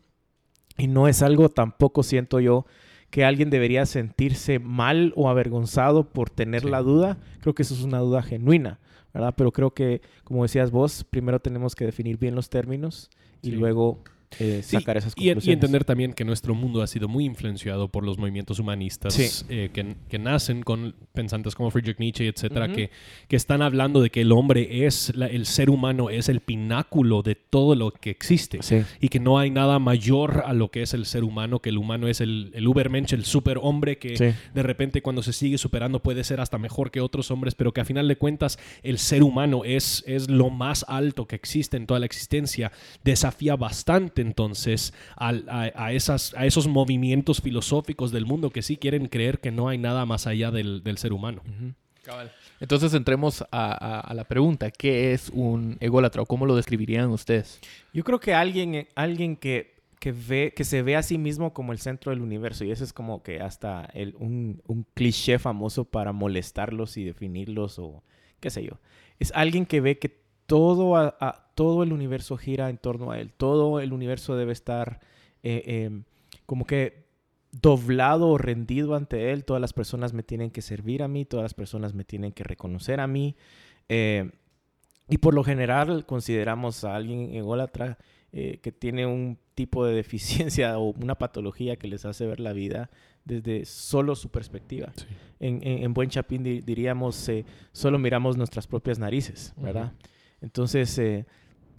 y 0.77 0.87
no 0.87 1.09
es 1.09 1.21
algo 1.21 1.49
tampoco 1.49 2.01
siento 2.01 2.39
yo 2.39 2.65
que 3.11 3.25
alguien 3.25 3.49
debería 3.49 3.85
sentirse 3.85 4.57
mal 4.57 5.11
o 5.17 5.29
avergonzado 5.29 6.09
por 6.13 6.29
tener 6.29 6.61
Sí. 6.61 6.69
la 6.69 6.81
duda. 6.81 7.17
Creo 7.41 7.53
que 7.53 7.61
eso 7.63 7.73
es 7.75 7.83
una 7.83 7.99
duda 7.99 8.23
genuina, 8.23 8.79
¿verdad? 9.13 9.33
Pero 9.37 9.51
creo 9.51 9.71
que, 9.75 10.01
como 10.23 10.43
decías 10.43 10.71
vos, 10.71 11.03
primero 11.03 11.39
tenemos 11.41 11.75
que 11.75 11.85
definir 11.85 12.17
bien 12.17 12.33
los 12.35 12.49
términos 12.49 13.09
y 13.43 13.49
Sí. 13.51 13.55
luego 13.57 13.99
eh, 14.39 14.61
Sí, 14.63 14.77
sacar 14.77 14.97
esas 14.97 15.13
y, 15.13 15.27
conclusiones. 15.27 15.47
y 15.47 15.51
entender 15.51 15.83
también 15.85 16.13
que 16.13 16.25
nuestro 16.25 16.55
mundo 16.55 16.81
ha 16.81 16.87
sido 16.87 17.07
muy 17.07 17.25
influenciado 17.25 17.87
por 17.89 18.03
los 18.03 18.17
movimientos 18.17 18.59
humanistas 18.59 19.13
Sí. 19.13 19.45
eh, 19.49 19.69
que, 19.73 19.95
que 20.09 20.19
nacen 20.19 20.63
con 20.63 20.95
pensantes 21.13 21.55
como 21.55 21.69
Friedrich 21.71 21.99
Nietzsche, 21.99 22.27
etcétera, 22.27 22.71
que, 22.71 22.89
que 23.27 23.35
están 23.35 23.61
hablando 23.61 24.01
de 24.01 24.09
que 24.09 24.21
el 24.21 24.31
hombre 24.31 24.85
es, 24.85 25.13
la- 25.15 25.27
el 25.27 25.45
ser 25.45 25.69
humano 25.69 26.09
es 26.09 26.29
el 26.29 26.39
pináculo 26.39 27.21
de 27.21 27.35
todo 27.35 27.75
lo 27.75 27.91
que 27.91 28.09
existe 28.09 28.59
Sí. 28.61 28.81
y 28.99 29.09
que 29.09 29.19
no 29.19 29.37
hay 29.39 29.49
nada 29.49 29.79
mayor 29.79 30.43
a 30.45 30.53
lo 30.53 30.69
que 30.71 30.81
es 30.81 30.93
el 30.93 31.05
ser 31.05 31.23
humano, 31.23 31.59
que 31.59 31.69
el 31.69 31.77
humano 31.77 32.07
es 32.07 32.21
el, 32.21 32.51
el 32.53 32.67
Ubermensch, 32.67 33.13
el 33.13 33.25
superhombre 33.25 33.97
que 33.97 34.33
de 34.53 34.63
repente 34.63 35.01
cuando 35.01 35.21
se 35.23 35.33
sigue 35.33 35.57
superando 35.57 36.01
puede 36.01 36.23
ser 36.23 36.39
hasta 36.39 36.57
mejor 36.57 36.91
que 36.91 37.01
otros 37.01 37.29
hombres, 37.31 37.55
pero 37.55 37.71
que 37.73 37.81
a 37.81 37.85
final 37.85 38.07
de 38.07 38.15
cuentas 38.15 38.57
el 38.81 38.97
ser 38.97 39.23
humano 39.23 39.61
es, 39.65 40.03
es 40.07 40.29
lo 40.29 40.49
más 40.49 40.85
alto 40.87 41.27
que 41.27 41.35
existe 41.35 41.77
en 41.77 41.85
toda 41.85 41.99
la 41.99 42.05
existencia, 42.05 42.71
desafía 43.03 43.55
bastante 43.55 44.22
entonces 44.23 44.93
al- 45.15 45.45
a, 45.49 45.71
a 45.75 45.91
esas, 45.93 46.33
a 46.35 46.45
esos 46.47 46.67
movimientos 46.67 47.39
filosóficos 47.41 48.11
del 48.11 48.25
mundo 48.25 48.49
que 48.49 48.61
sí 48.63 48.77
quieren 48.77 49.07
creer 49.07 49.39
que 49.39 49.51
no 49.51 49.67
hay 49.69 49.77
nada 49.77 50.05
más 50.07 50.25
allá 50.25 50.49
del, 50.49 50.81
del 50.83 50.97
ser 50.97 51.13
humano. 51.13 51.43
Entonces 52.59 52.93
entremos 52.93 53.43
a, 53.43 53.47
a- 53.51 53.99
a 53.99 54.13
la 54.13 54.23
pregunta, 54.25 54.71
¿qué 54.71 55.13
es 55.13 55.29
un 55.33 55.77
ególatra 55.79 56.21
o 56.21 56.25
cómo 56.25 56.45
lo 56.45 56.55
describirían 56.55 57.09
ustedes? 57.11 57.59
Yo 57.93 58.03
creo 58.03 58.19
que 58.19 58.33
alguien, 58.33 58.75
eh, 58.75 58.87
alguien 58.95 59.35
que, 59.37 59.73
que 59.99 60.11
ve, 60.11 60.53
que 60.55 60.63
se 60.65 60.81
ve 60.81 60.95
a 60.97 61.03
sí 61.03 61.17
mismo 61.17 61.53
como 61.53 61.71
el 61.71 61.79
centro 61.79 62.09
del 62.11 62.21
universo, 62.21 62.65
y 62.65 62.71
ese 62.71 62.83
es 62.83 62.91
como 62.91 63.23
que 63.23 63.39
hasta 63.39 63.85
el, 63.93 64.15
un, 64.19 64.61
un 64.67 64.85
cliché 64.93 65.39
famoso 65.39 65.85
para 65.85 66.11
molestarlos 66.11 66.97
y 66.97 67.05
definirlos, 67.05 67.79
o 67.79 68.03
qué 68.41 68.49
sé 68.49 68.63
yo. 68.65 68.79
Es 69.19 69.31
alguien 69.33 69.65
que 69.65 69.79
ve 69.79 69.97
que 69.97 70.19
todo, 70.45 70.97
a- 70.97 71.15
a- 71.21 71.42
todo 71.55 71.83
el 71.83 71.93
universo 71.93 72.37
gira 72.37 72.69
en 72.69 72.77
torno 72.77 73.11
a 73.11 73.19
él. 73.19 73.31
Todo 73.35 73.79
el 73.79 73.93
universo 73.93 74.35
debe 74.35 74.51
estar 74.53 74.99
eh, 75.43 75.85
em, 75.85 76.03
como 76.45 76.65
que 76.65 77.03
doblado 77.51 78.29
o 78.29 78.37
rendido 78.37 78.95
ante 78.95 79.31
él. 79.31 79.45
Todas 79.45 79.61
las 79.61 79.73
personas 79.73 80.13
me 80.13 80.23
tienen 80.23 80.49
que 80.51 80.61
servir 80.61 81.03
a 81.03 81.07
mí, 81.07 81.25
todas 81.25 81.43
las 81.43 81.53
personas 81.53 81.93
me 81.93 82.03
tienen 82.03 82.31
que 82.31 82.43
reconocer 82.43 82.99
a 82.99 83.07
mí. 83.07 83.35
Eh, 83.89 84.31
y 85.09 85.17
por 85.17 85.33
lo 85.33 85.43
general 85.43 86.05
consideramos 86.05 86.83
a 86.85 86.95
alguien 86.95 87.35
ególatra 87.35 87.97
eh, 88.31 88.59
que 88.63 88.71
tiene 88.71 89.05
un 89.05 89.37
tipo 89.53 89.85
de 89.85 89.93
deficiencia 89.93 90.77
o 90.79 90.85
una 90.93 91.15
patología 91.15 91.75
que 91.75 91.87
les 91.87 92.05
hace 92.05 92.25
ver 92.25 92.39
la 92.39 92.53
vida 92.53 92.89
desde 93.25 93.65
solo 93.65 94.15
su 94.15 94.29
perspectiva. 94.29 94.91
Sí. 94.95 95.05
En, 95.39 95.55
en- 95.67 95.83
en 95.83 95.93
buen 95.93 96.09
chapín 96.09 96.41
di- 96.43 96.61
diríamos, 96.61 97.29
eh, 97.29 97.45
solo 97.71 97.99
miramos 97.99 98.37
nuestras 98.37 98.65
propias 98.65 98.97
narices, 98.97 99.53
¿verdad? 99.57 99.93
Entonces, 100.41 100.97
eh, 100.99 101.25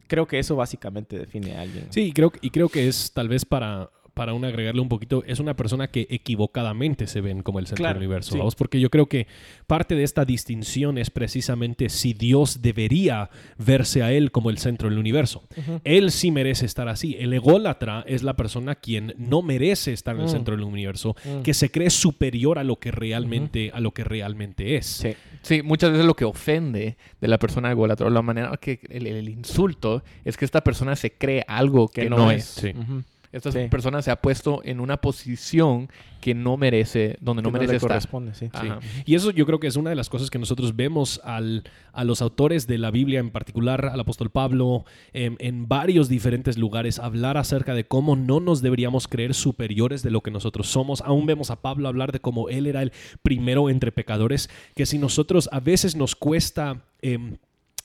creo 0.07 0.27
que 0.27 0.39
eso 0.39 0.57
básicamente 0.57 1.19
define 1.19 1.57
a 1.57 1.63
alguien. 1.63 1.87
Sí, 1.91 2.03
y 2.03 2.13
creo, 2.13 2.33
y 2.41 2.51
creo 2.51 2.69
que 2.69 2.89
es 2.89 3.13
tal 3.13 3.29
vez 3.29 3.45
para, 3.45 3.91
para 4.15 4.33
un 4.33 4.45
agregarle 4.45 4.81
un 4.81 4.89
poquito, 4.89 5.23
es 5.27 5.41
una 5.41 5.55
persona 5.57 5.89
que 5.89 6.07
equivocadamente 6.11 7.07
se 7.07 7.21
ven 7.21 7.43
como 7.43 7.59
el 7.59 7.67
centro 7.67 7.83
Claro, 7.83 7.99
del 7.99 8.07
universo. 8.07 8.33
sí. 8.33 8.39
¿vamos? 8.39 8.55
Porque 8.55 8.81
yo 8.81 8.91
creo 8.91 9.07
que 9.07 9.27
parte 9.67 9.95
de 9.95 10.05
esta 10.05 10.25
distinción 10.25 10.99
es 10.99 11.11
precisamente 11.11 11.89
si 11.89 12.13
Dios 12.15 12.63
debería 12.63 13.31
verse 13.59 14.03
a 14.03 14.13
él 14.13 14.31
como 14.31 14.51
el 14.51 14.59
centro 14.59 14.89
del 14.89 14.99
universo. 14.99 15.43
Él 15.85 16.11
sí 16.11 16.31
merece 16.31 16.67
estar 16.67 16.89
así. 16.89 17.17
El 17.19 17.33
ególatra 17.33 18.05
es 18.07 18.23
la 18.23 18.35
persona 18.35 18.75
quien 18.77 19.15
no 19.19 19.43
merece 19.43 19.93
estar 19.93 20.15
en 20.15 20.23
el 20.23 20.27
Mm. 20.29 20.31
centro 20.31 20.57
del 20.57 20.65
universo, 20.65 21.17
Mm. 21.25 21.43
que 21.43 21.55
se 21.55 21.71
cree 21.71 21.91
superior 21.91 22.59
a 22.59 22.65
lo 22.65 22.77
que 22.77 22.91
realmente, 22.91 23.71
a 23.75 23.81
lo 23.81 23.91
que 23.93 24.05
realmente 24.05 24.77
es. 24.77 24.87
Sí. 24.87 25.15
Sí, 25.43 25.63
muchas 25.63 25.91
veces 25.91 26.07
lo 26.07 26.15
que 26.15 26.25
ofende 26.25 26.97
de 27.21 27.29
la 27.29 27.39
persona 27.39 27.71
ególatra, 27.71 28.07
o 28.07 28.11
la 28.11 28.23
manera 28.23 28.57
que 28.57 28.81
el, 28.89 29.07
el 29.07 29.29
insulto, 29.29 30.03
es 30.25 30.37
que 30.37 30.45
esta 30.45 30.63
persona 30.63 30.97
se 30.97 31.13
cree 31.13 31.45
algo 31.47 31.89
que, 31.89 32.09
no, 32.09 32.31
es. 32.31 32.45
Sí. 32.45 32.73
Esta 33.35 33.51
Sí. 33.53 33.67
persona 33.71 34.01
se 34.01 34.11
ha 34.11 34.17
puesto 34.17 34.61
en 34.65 34.81
una 34.81 34.97
posición 34.99 35.89
que 36.21 36.35
no 36.35 36.57
merece, 36.57 37.19
donde 37.21 37.43
no 37.43 37.51
Que 37.51 37.55
merece 37.55 37.73
le 37.73 37.77
estar. 37.77 37.89
corresponde, 37.91 38.35
sí. 38.35 38.49
Y 39.05 39.15
eso 39.15 39.31
yo 39.31 39.45
creo 39.45 39.61
que 39.61 39.67
es 39.67 39.77
una 39.77 39.91
de 39.91 39.97
las 39.97 40.09
cosas 40.09 40.31
que 40.31 40.39
nosotros 40.39 40.75
vemos 40.75 41.21
al, 41.25 41.65
a 41.93 42.05
los 42.05 42.23
autores 42.23 42.67
de 42.67 42.79
la 42.79 42.91
Biblia, 42.91 43.21
en 43.21 43.31
particular 43.31 43.85
al 43.87 44.01
apóstol 44.01 44.31
Pablo, 44.31 44.85
em, 45.13 45.37
en 45.39 45.69
varios 45.69 46.09
diferentes 46.09 46.57
lugares, 46.57 46.99
hablar 46.99 47.37
acerca 47.37 47.75
de 47.75 47.85
cómo 47.85 48.17
no 48.17 48.41
nos 48.41 48.63
deberíamos 48.63 49.07
creer 49.09 49.35
superiores 49.35 50.03
de 50.03 50.11
lo 50.11 50.23
que 50.23 50.31
nosotros 50.31 50.69
somos. 50.69 51.03
Aún 51.03 51.27
vemos 51.27 51.51
a 51.51 51.61
Pablo 51.61 51.89
hablar 51.89 52.13
de 52.13 52.21
cómo 52.21 52.49
él 52.49 52.67
era 52.67 52.81
el 52.81 52.93
primero 53.23 53.69
entre 53.69 53.93
pecadores, 53.93 54.49
que 54.75 54.87
si 54.87 54.97
nosotros 54.99 55.49
a 55.53 55.61
veces 55.61 55.95
nos 55.97 56.15
cuesta... 56.17 56.85
em, 57.03 57.37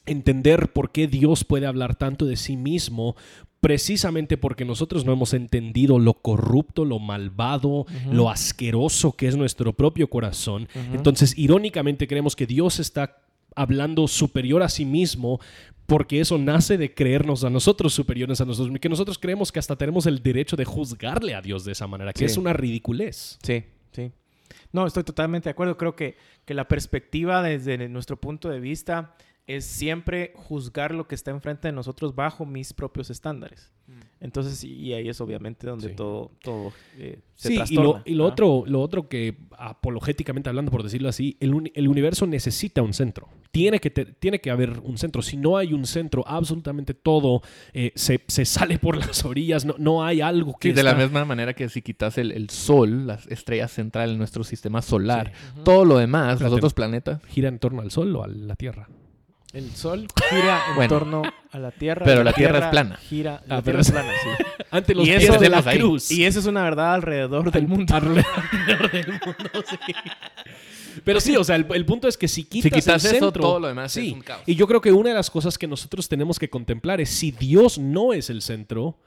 entender 0.05 0.71
por 0.73 0.91
qué 0.91 1.07
Dios 1.07 1.43
puede 1.43 1.67
hablar 1.67 1.93
tanto 1.95 2.25
de 2.25 2.35
sí 2.35 2.57
mismo, 2.57 3.15
precisamente 3.61 4.37
porque 4.37 4.65
nosotros 4.65 5.05
no 5.05 5.13
hemos 5.13 5.33
entendido 5.33 5.99
lo 5.99 6.13
corrupto, 6.13 6.85
lo 6.85 6.99
malvado, 6.99 7.85
lo 8.11 8.29
asqueroso 8.29 9.11
que 9.13 9.27
es 9.27 9.35
nuestro 9.35 9.73
propio 9.73 10.09
corazón. 10.09 10.67
Entonces, 10.93 11.37
irónicamente, 11.37 12.07
creemos 12.07 12.35
que 12.35 12.45
Dios 12.47 12.79
está 12.79 13.17
hablando 13.55 14.07
superior 14.07 14.63
a 14.63 14.69
sí 14.69 14.85
mismo 14.85 15.39
porque 15.85 16.19
eso 16.21 16.37
nace 16.37 16.77
de 16.77 16.93
creernos 16.93 17.43
a 17.43 17.49
nosotros 17.49 17.93
superiores 17.93 18.39
a 18.39 18.45
nosotros, 18.45 18.77
que 18.79 18.89
nosotros 18.89 19.17
creemos 19.17 19.51
que 19.51 19.57
hasta 19.59 19.75
tenemos 19.75 20.05
el 20.05 20.21
derecho 20.21 20.55
de 20.55 20.63
juzgarle 20.63 21.33
a 21.33 21.41
Dios 21.41 21.65
de 21.65 21.71
esa 21.71 21.87
manera, 21.87 22.13
que 22.13 22.19
Sí. 22.19 22.25
es 22.25 22.37
una 22.37 22.53
ridiculez. 22.53 23.39
Sí, 23.41 23.63
sí. 23.91 24.11
No, 24.71 24.85
estoy 24.85 25.03
totalmente 25.03 25.45
de 25.45 25.51
acuerdo. 25.51 25.77
Creo 25.77 25.95
que, 25.95 26.15
que 26.45 26.53
la 26.53 26.67
perspectiva 26.67 27.41
desde 27.41 27.89
nuestro 27.89 28.17
punto 28.17 28.49
de 28.49 28.59
vista 28.59 29.15
es 29.55 29.65
siempre 29.65 30.31
juzgar 30.35 30.93
lo 30.93 31.07
que 31.07 31.15
está 31.15 31.31
enfrente 31.31 31.67
de 31.67 31.71
nosotros 31.71 32.13
bajo 32.15 32.45
mis 32.45 32.71
propios 32.73 33.09
estándares. 33.09 33.71
Entonces, 34.21 34.63
y 34.63 34.93
ahí 34.93 35.09
es 35.09 35.19
obviamente 35.21 35.65
donde 35.65 35.89
Sí. 35.89 35.95
todo, 35.95 36.31
todo 36.43 36.71
eh, 36.97 37.19
se 37.33 37.47
Sí, 37.65 37.73
y 37.73 37.75
lo, 37.77 38.01
y 38.05 38.13
lo 38.13 38.25
otro, 38.25 38.63
lo 38.67 38.81
otro 38.81 39.07
que, 39.09 39.35
apologéticamente 39.57 40.49
hablando, 40.49 40.69
por 40.71 40.83
decirlo 40.83 41.09
así, 41.09 41.37
el, 41.39 41.53
uni- 41.55 41.71
el 41.73 41.87
universo 41.87 42.27
necesita 42.27 42.81
un 42.83 42.93
centro. 42.93 43.29
Tiene 43.51 43.79
que, 43.79 43.89
te- 43.89 44.05
tiene 44.05 44.39
que 44.41 44.51
haber 44.51 44.79
un 44.81 44.97
centro. 44.97 45.21
Si 45.23 45.37
no 45.37 45.57
hay 45.57 45.73
un 45.73 45.85
centro, 45.85 46.23
absolutamente 46.27 46.93
todo 46.93 47.41
eh, 47.73 47.91
se, 47.95 48.21
se 48.27 48.45
sale 48.45 48.77
por 48.77 48.97
las 48.97 49.25
orillas. 49.25 49.65
No, 49.65 49.75
no 49.79 50.03
hay 50.03 50.21
algo 50.21 50.53
que 50.59 50.69
Sí, 50.69 50.73
de 50.75 50.83
la 50.83 50.93
misma 50.93 51.25
manera 51.25 51.53
que 51.55 51.67
si 51.69 51.81
quitas 51.81 52.17
el, 52.19 52.31
el 52.31 52.49
sol, 52.51 53.07
la 53.07 53.19
estrella 53.29 53.67
central 53.67 54.11
en 54.11 54.17
nuestro 54.19 54.43
sistema 54.43 54.81
solar, 54.83 55.31
todo 55.63 55.85
lo 55.85 55.97
demás, 55.97 56.39
los 56.41 56.51
otros 56.53 56.73
planetas, 56.75 57.23
gira 57.25 57.47
en 57.49 57.57
torno 57.57 57.81
al 57.81 57.89
Sol 57.89 58.15
o 58.15 58.23
a 58.23 58.27
la 58.27 58.55
Tierra. 58.55 58.87
El 59.53 59.71
Sol 59.75 60.07
gira 60.29 60.61
en 60.69 60.75
Bueno. 60.75 60.89
torno 60.89 61.21
a 61.51 61.57
la 61.59 61.71
Tierra. 61.71 62.05
Pero 62.05 62.23
la 62.23 62.33
Tierra 62.33 62.59
es 62.59 62.65
plana. 62.67 62.97
Gira, 62.97 63.41
Ah, 63.43 63.55
la 63.55 63.61
pero 63.61 63.79
Tierra 63.79 63.81
es 63.81 63.91
plana, 63.91 64.11
sí. 64.23 64.63
Ante 64.71 64.93
los 64.95 65.07
Y 65.07 65.09
pies 65.11 65.23
eso- 65.23 65.37
de 65.39 65.49
la 65.49 65.63
ahí. 65.65 65.77
cruz. 65.79 66.11
Y 66.11 66.25
eso 66.25 66.39
es 66.39 66.45
una 66.45 66.63
verdad 66.63 66.93
alrededor 66.93 67.51
del 67.51 67.67
mundo. 67.67 67.93
Alrededor 67.95 68.91
del 68.91 69.07
mundo, 69.07 69.63
sí. 69.67 69.77
Pero 71.03 71.19
sí, 71.21 71.35
o 71.37 71.43
sea, 71.43 71.55
el, 71.55 71.65
el 71.73 71.85
punto 71.85 72.07
es 72.07 72.17
que 72.17 72.27
si 72.27 72.43
quitas, 72.43 72.71
quitas 72.71 73.05
el 73.05 73.15
eso, 73.15 73.25
centro, 73.25 73.41
todo 73.41 73.59
lo 73.59 73.67
demás 73.67 73.91
sí. 73.91 74.07
es 74.07 74.13
un 74.13 74.21
caos. 74.21 74.41
Y 74.45 74.55
yo 74.55 74.67
creo 74.67 74.81
que 74.81 74.91
una 74.91 75.09
de 75.09 75.15
las 75.15 75.29
cosas 75.31 75.57
que 75.57 75.67
nosotros 75.67 76.09
tenemos 76.09 76.37
que 76.37 76.49
contemplar 76.49 76.99
es 77.01 77.09
si 77.09 77.31
Dios 77.31 77.77
no 77.79 78.11
es 78.13 78.29
el 78.29 78.41
centro, 78.41 78.97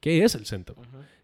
¿qué 0.00 0.24
es 0.24 0.34
el 0.34 0.46
centro? 0.46 0.76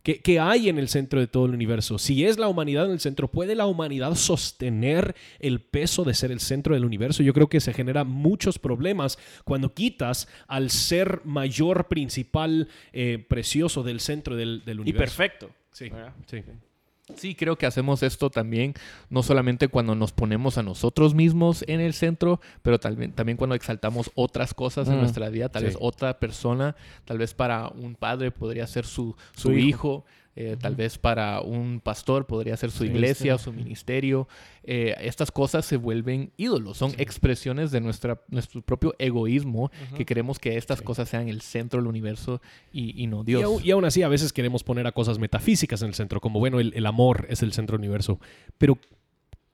¿Qué, 0.09 0.21
qué 0.21 0.41
hay 0.41 0.71
en 0.71 0.79
el 0.79 0.89
centro 0.89 1.21
de 1.21 1.27
todo 1.27 1.45
el 1.45 1.53
universo? 1.53 1.99
Si 1.99 2.25
es 2.25 2.39
la 2.39 2.49
humanidad 2.49 2.87
en 2.87 2.93
el 2.93 2.99
centro, 2.99 3.31
¿puede 3.31 3.55
la 3.55 3.67
humanidad 3.67 4.15
sostener 4.15 5.15
el 5.39 5.61
peso 5.61 6.03
de 6.03 6.15
ser 6.15 6.33
el 6.33 6.41
centro 6.41 6.73
del 6.73 6.87
universo? 6.87 7.23
Yo 7.23 7.35
creo 7.35 7.51
que 7.51 7.61
se 7.61 7.75
generan 7.75 8.09
muchos 8.09 8.59
problemas 8.59 9.19
cuando 9.45 9.75
quitas 9.75 10.27
al 10.47 10.71
ser 10.71 11.21
mayor, 11.27 11.89
principal, 11.89 12.69
eh, 12.95 13.23
precioso 13.29 13.83
del 13.83 14.01
centro 14.01 14.35
del, 14.35 14.65
del 14.65 14.79
Y 14.79 14.81
universo. 14.81 15.19
perfecto. 15.19 15.51
Sí, 15.73 15.91
sí. 16.27 16.43
Sí, 17.17 17.35
creo 17.35 17.57
que 17.57 17.67
hacemos 17.67 18.03
esto 18.03 18.31
también, 18.31 18.75
no 19.09 19.23
solamente 19.23 19.69
cuando 19.69 19.95
nos 19.95 20.13
ponemos 20.13 20.59
a 20.59 20.63
nosotros 20.63 21.15
mismos 21.15 21.65
en 21.67 21.81
el 21.81 21.95
centro, 21.95 22.41
pero 22.63 22.79
también, 22.79 23.13
también 23.13 23.37
cuando 23.39 23.55
exaltamos 23.57 24.11
otras 24.15 24.53
cosas 24.55 24.89
en 24.89 24.97
Mm, 24.97 25.01
nuestra 25.01 25.29
vida, 25.31 25.49
tal 25.49 25.63
sí. 25.63 25.67
vez 25.69 25.77
otra 25.81 26.19
persona, 26.19 26.77
tal 27.05 27.19
vez 27.19 27.35
para 27.35 27.69
un 27.69 27.95
padre 27.95 28.31
podría 28.31 28.67
ser 28.67 28.85
su, 28.85 29.17
su, 29.35 29.49
Su 29.49 29.53
hijo. 29.55 29.67
hijo, 29.69 30.05
eh, 30.41 30.57
tal 30.61 30.77
vez 30.77 30.99
para 30.99 31.41
un 31.41 31.81
pastor 31.81 32.27
podría 32.27 32.57
ser 32.57 32.71
su 32.71 32.85
iglesia 32.85 33.35
o 33.35 33.39
su 33.39 33.53
ministerio. 33.53 34.29
Eh, 34.63 34.95
estas 35.01 35.33
cosas 35.33 35.65
se 35.67 35.77
vuelven 35.77 36.31
ídolos, 36.37 36.77
son 36.77 36.93
expresiones 36.99 37.71
de 37.73 37.81
nuestra, 37.81 38.21
nuestro 38.29 38.63
propio 38.63 38.95
egoísmo, 39.01 39.71
que 39.97 40.07
queremos 40.07 40.39
que 40.39 40.57
estas 40.57 40.79
Sí. 40.79 40.85
cosas 40.85 41.09
sean 41.09 41.29
el 41.29 41.41
centro 41.41 41.81
del 41.81 41.89
universo 41.89 42.41
y, 42.73 43.03
y 43.03 43.07
no 43.09 43.25
Dios. 43.25 43.65
y 43.65 43.71
aún 43.73 43.85
así, 43.85 44.03
a 44.03 44.09
veces 44.09 44.33
queremos 44.33 44.63
poner 44.63 44.87
a 44.87 44.93
cosas 44.93 45.19
metafísicas 45.19 45.83
en 45.83 45.89
el 45.89 45.95
centro, 45.95 46.21
como, 46.21 46.39
bueno, 46.39 46.61
el, 46.61 46.73
el 46.77 46.87
amor 46.87 47.27
es 47.31 47.43
el 47.43 47.53
centro 47.53 47.77
del 47.77 47.81
universo. 47.87 48.21
Pero, 48.59 48.79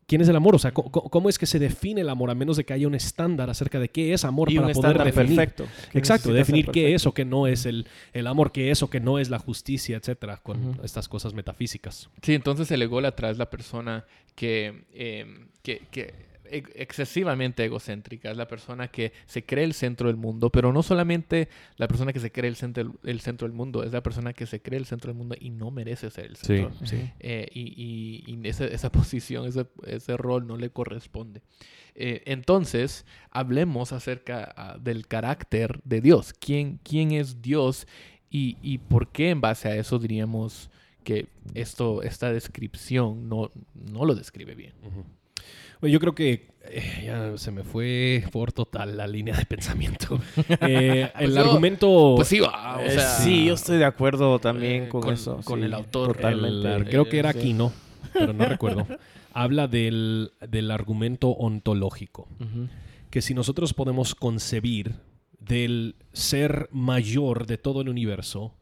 ¿quién 0.06 0.20
es 0.20 0.28
el 0.28 0.36
amor? 0.36 0.54
O 0.54 0.58
sea, 0.58 0.72
¿cómo, 0.72 0.90
cómo 0.90 1.28
es 1.28 1.38
que 1.38 1.46
se 1.46 1.58
define 1.58 2.00
el 2.02 2.08
amor 2.08 2.30
a 2.30 2.34
menos 2.34 2.56
de 2.56 2.64
que 2.64 2.72
haya 2.72 2.86
un 2.86 2.94
estándar 2.94 3.50
acerca 3.50 3.78
de 3.78 3.88
qué 3.88 4.12
es 4.12 4.24
amor 4.24 4.50
Y 4.50 4.56
para 4.56 4.68
un 4.68 4.72
poder 4.72 5.04
definir? 5.04 5.36
perfecto. 5.36 5.66
Exacto, 5.92 6.32
definir 6.32 6.70
qué 6.70 6.94
es 6.94 7.06
o 7.06 7.12
qué 7.12 7.24
no 7.24 7.46
es 7.46 7.66
el, 7.66 7.86
el 8.12 8.26
amor, 8.26 8.52
qué 8.52 8.70
es 8.70 8.82
o 8.82 8.90
qué 8.90 9.00
no 9.00 9.18
es 9.18 9.30
la 9.30 9.38
justicia, 9.38 9.96
etcétera, 9.96 10.38
con 10.42 10.78
estas 10.82 11.08
cosas 11.08 11.34
metafísicas. 11.34 12.08
Sí, 12.22 12.34
entonces 12.34 12.70
el 12.70 12.82
ególatra 12.82 13.30
es 13.30 13.38
la 13.38 13.50
persona 13.50 14.04
que, 14.34 14.84
eh, 14.92 15.46
que, 15.62 15.82
que 15.90 16.33
e- 16.50 16.62
excesivamente 16.74 17.64
egocéntrica, 17.64 18.30
es 18.30 18.36
la 18.36 18.46
persona 18.48 18.88
que 18.88 19.12
se 19.26 19.44
cree 19.44 19.64
el 19.64 19.74
centro 19.74 20.08
del 20.08 20.16
mundo, 20.16 20.50
pero 20.50 20.72
no 20.72 20.82
solamente 20.82 21.48
la 21.76 21.88
persona 21.88 22.12
que 22.12 22.20
se 22.20 22.30
cree 22.32 22.48
el 22.48 22.56
centro, 22.56 22.94
el 23.04 23.20
centro 23.20 23.46
del 23.48 23.56
mundo, 23.56 23.82
es 23.82 23.92
la 23.92 24.02
persona 24.02 24.32
que 24.32 24.46
se 24.46 24.60
cree 24.60 24.78
el 24.78 24.86
centro 24.86 25.08
del 25.12 25.18
mundo 25.18 25.36
y 25.38 25.50
no 25.50 25.70
merece 25.70 26.10
ser 26.10 26.26
el 26.26 26.36
centro. 26.36 26.72
sí. 26.86 27.10
Eh, 27.20 27.48
y 27.52 28.24
y- 28.26 28.48
esa 28.48 28.90
posición, 28.92 29.46
ese, 29.46 29.66
ese 29.86 30.16
rol 30.16 30.46
no 30.46 30.56
le 30.56 30.70
corresponde. 30.70 31.42
Eh, 31.94 32.22
entonces, 32.26 33.06
hablemos 33.30 33.92
acerca 33.92 34.52
ah, 34.56 34.76
del 34.80 35.06
carácter 35.06 35.80
de 35.84 36.00
Dios. 36.00 36.32
¿Quién, 36.32 36.78
quién 36.82 37.12
es 37.12 37.40
Dios 37.40 37.86
y, 38.30 38.56
y 38.62 38.78
por 38.78 39.08
qué 39.12 39.30
en 39.30 39.40
base 39.40 39.68
a 39.68 39.76
eso 39.76 39.98
diríamos 39.98 40.70
que 41.04 41.28
esto, 41.54 42.02
esta 42.02 42.32
descripción 42.32 43.28
no, 43.28 43.52
no 43.74 44.04
lo 44.04 44.14
describe 44.14 44.54
bien? 44.54 44.72
Bueno, 44.82 45.04
yo 45.92 46.00
creo 46.00 46.14
que 46.14 46.48
eh, 46.66 47.02
ya 47.06 47.36
se 47.38 47.50
me 47.50 47.62
fue 47.62 48.24
por 48.32 48.52
total 48.52 48.96
la 48.96 49.06
línea 49.06 49.36
de 49.36 49.44
pensamiento. 49.46 50.18
Eh, 50.60 51.10
el 51.18 51.32
Pues 51.32 51.34
yo- 51.34 51.40
argumento... 51.40 52.12
Pues 52.16 52.28
sí, 52.28 52.40
va, 52.40 52.78
o 52.78 52.80
Eh, 52.80 52.90
sea, 52.90 53.08
sí, 53.18 53.46
yo 53.46 53.54
estoy 53.54 53.78
de 53.78 53.84
acuerdo 53.84 54.38
también 54.38 54.84
eh, 54.84 54.88
con, 54.88 55.02
con- 55.02 55.14
eso. 55.14 55.40
con 55.44 55.60
sí, 55.60 55.66
el 55.66 55.74
autor, 55.74 56.16
Totalmente. 56.16 56.74
El- 56.74 56.84
creo 56.86 57.08
que 57.08 57.18
era 57.18 57.32
Sí. 57.32 57.38
Aquino, 57.38 57.72
pero 58.12 58.32
no 58.32 58.44
recuerdo. 58.46 58.86
Habla 59.32 59.66
del, 59.66 60.30
del 60.48 60.70
argumento 60.70 61.30
ontológico. 61.30 62.28
Que 63.10 63.20
si 63.22 63.34
nosotros 63.34 63.74
podemos 63.74 64.14
concebir 64.14 64.94
del 65.40 65.96
ser 66.12 66.68
mayor 66.72 67.46
de 67.46 67.58
todo 67.58 67.80
el 67.82 67.88
universo, 67.88 68.54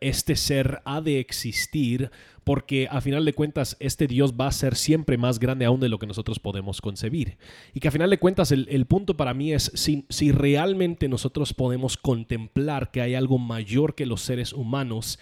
este 0.00 0.36
ser 0.36 0.80
ha 0.84 1.00
de 1.00 1.20
existir 1.20 2.10
porque 2.42 2.86
a 2.90 3.00
final 3.00 3.24
de 3.24 3.32
cuentas 3.32 3.76
este 3.80 4.06
Dios 4.06 4.34
va 4.34 4.46
a 4.46 4.52
ser 4.52 4.76
siempre 4.76 5.18
más 5.18 5.40
grande 5.40 5.64
aún 5.64 5.80
de 5.80 5.88
lo 5.88 5.98
que 5.98 6.06
nosotros 6.06 6.38
podemos 6.38 6.80
concebir. 6.80 7.38
Y 7.74 7.80
que 7.80 7.88
a 7.88 7.90
final 7.90 8.08
de 8.08 8.18
cuentas 8.18 8.52
el, 8.52 8.68
el 8.70 8.86
punto 8.86 9.16
para 9.16 9.34
mí 9.34 9.52
es 9.52 9.72
si, 9.74 10.06
si 10.08 10.30
realmente 10.30 11.08
nosotros 11.08 11.52
podemos 11.52 11.96
contemplar 11.96 12.92
que 12.92 13.00
hay 13.00 13.14
algo 13.14 13.38
mayor 13.38 13.94
que 13.94 14.06
los 14.06 14.22
seres 14.22 14.52
humanos, 14.52 15.18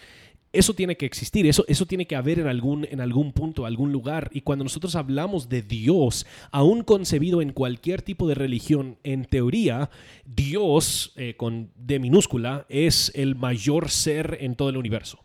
eso 0.55 0.75
tiene 0.75 0.97
que 0.97 1.07
existir, 1.07 1.47
eso, 1.47 1.65
eso 1.69 1.87
tiene 1.87 2.07
que 2.07 2.17
haber 2.17 2.39
en 2.39 2.47
algún, 2.47 2.87
en 2.91 3.01
algún 3.01 3.33
punto, 3.33 3.67
algún 3.67 3.93
lugar. 3.93 4.31
Y 4.33 4.41
cuando 4.41 4.65
nosotros 4.65 4.97
hablamos 4.97 5.49
de 5.49 5.63
Dios, 5.63 6.27
aún 6.51 6.83
concebido 6.83 7.43
en 7.43 7.53
cualquier 7.53 8.03
tipo 8.03 8.27
de 8.29 8.35
religión, 8.35 8.99
en 9.03 9.25
teoría, 9.25 9.91
Dios, 10.25 11.13
eh, 11.17 11.35
con 11.37 11.71
D 11.77 11.99
minúscula, 11.99 12.67
es 12.69 13.13
el 13.15 13.35
mayor 13.35 13.91
ser 13.91 14.39
en 14.41 14.55
todo 14.55 14.69
el 14.69 14.77
universo. 14.77 15.19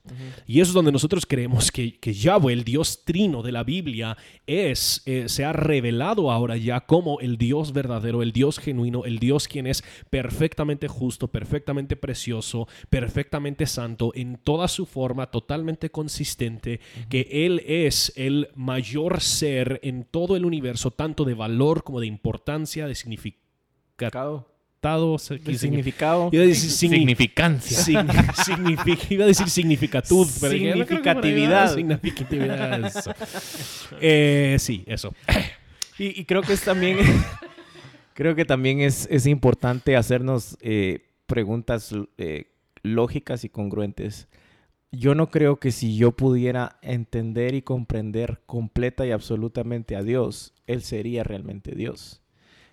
Y 0.48 0.60
eso 0.60 0.72
es 0.72 0.74
donde 0.74 0.92
nosotros 0.92 1.26
creemos 1.26 1.72
que, 1.72 1.98
que 2.00 2.14
Yahweh, 2.14 2.54
el 2.54 2.64
Dios 2.64 3.04
trino 3.06 3.44
de 3.44 3.52
la 3.52 3.64
Biblia, 3.64 4.18
es, 4.48 5.04
eh, 5.06 5.26
se 5.28 5.46
ha 5.46 5.54
revelado 5.54 6.32
ahora 6.32 6.58
ya 6.58 6.82
como 6.82 7.20
el 7.20 7.38
Dios 7.38 7.74
verdadero, 7.74 8.22
el 8.22 8.32
Dios 8.32 8.60
genuino, 8.60 9.06
el 9.06 9.20
Dios 9.20 9.48
quien 9.48 9.68
es 9.68 9.84
perfectamente 10.10 10.88
justo, 10.88 11.28
perfectamente 11.28 11.96
precioso, 11.96 12.68
perfectamente 12.90 13.66
santo 13.66 14.12
en 14.16 14.38
toda 14.38 14.68
su 14.68 14.86
forma 14.86 15.19
totalmente 15.28 15.90
consistente, 15.90 16.80
que 17.10 17.28
Él 17.32 17.64
es 17.66 18.14
el 18.16 18.50
mayor 18.56 19.22
ser 19.22 19.80
en 19.84 20.04
todo 20.04 20.36
el 20.36 20.46
universo, 20.46 20.92
tanto 20.92 21.26
de 21.26 21.34
valor 21.34 21.84
como 21.84 22.00
de 22.00 22.08
importancia, 22.08 22.88
de 22.88 22.96
significado. 22.96 24.50
De 24.80 25.58
significado. 25.58 26.30
Iba 26.32 26.44
a 26.44 26.48
decir 26.48 26.72
significancia. 26.72 28.02
iba 29.10 29.24
a 29.26 29.28
decir 29.28 29.50
significatud. 29.50 30.26
Significatividad. 30.26 31.76
Significatividad. 31.76 32.92
Eh, 34.00 34.56
sí, 34.58 34.84
eso. 34.88 35.14
Y, 35.98 36.24
creo 36.24 36.42
que 36.42 36.54
es 36.54 36.62
también. 36.62 36.98
creo 38.14 38.36
que 38.36 38.46
también 38.46 38.80
es, 38.80 39.08
es 39.12 39.26
importante 39.26 39.98
hacernos 39.98 40.58
eh, 40.62 41.10
preguntas 41.26 41.94
eh, 42.18 42.46
lógicas 42.82 43.44
y 43.44 43.50
congruentes 43.50 44.30
yo 44.92 45.16
no 45.16 45.30
creo 45.30 45.60
que 45.60 45.72
si 45.72 45.96
yo 45.96 46.12
pudiera 46.14 46.78
entender 46.82 47.54
y 47.54 47.62
comprender 47.62 48.42
completa 48.46 49.06
y 49.06 49.12
absolutamente 49.12 49.96
a 49.96 50.04
Dios, 50.04 50.54
Él 50.68 50.82
sería 50.82 51.24
realmente 51.24 51.76
Dios. 51.76 52.22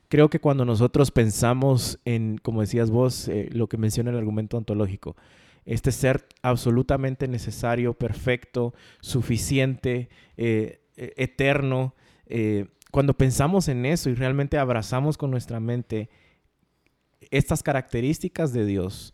Creo 0.09 0.31
que 0.31 0.41
cuando 0.41 0.65
nosotros 0.65 1.11
pensamos 1.11 1.99
en, 2.05 2.39
como 2.39 2.61
decías 2.61 2.91
vos, 2.91 3.29
eh, 3.29 3.49
lo 3.53 3.69
que 3.69 3.77
menciona 3.77 4.11
el 4.11 4.17
argumento 4.17 4.57
ontológico, 4.57 5.17
este 5.65 5.91
ser 5.91 6.27
absolutamente 6.43 7.27
necesario, 7.27 7.93
perfecto, 7.93 8.73
suficiente, 9.01 10.09
eh, 10.37 10.81
e-, 10.97 11.13
eterno, 11.17 11.95
eh, 12.27 12.67
cuando 12.93 13.15
pensamos 13.15 13.69
en 13.69 13.85
eso 13.85 14.09
y 14.09 14.15
realmente 14.15 14.59
abrazamos 14.59 15.19
con 15.19 15.31
nuestra 15.31 15.61
mente 15.61 16.09
estas 17.31 17.63
características 17.63 18.53
de 18.53 18.65
Dios, 18.65 19.13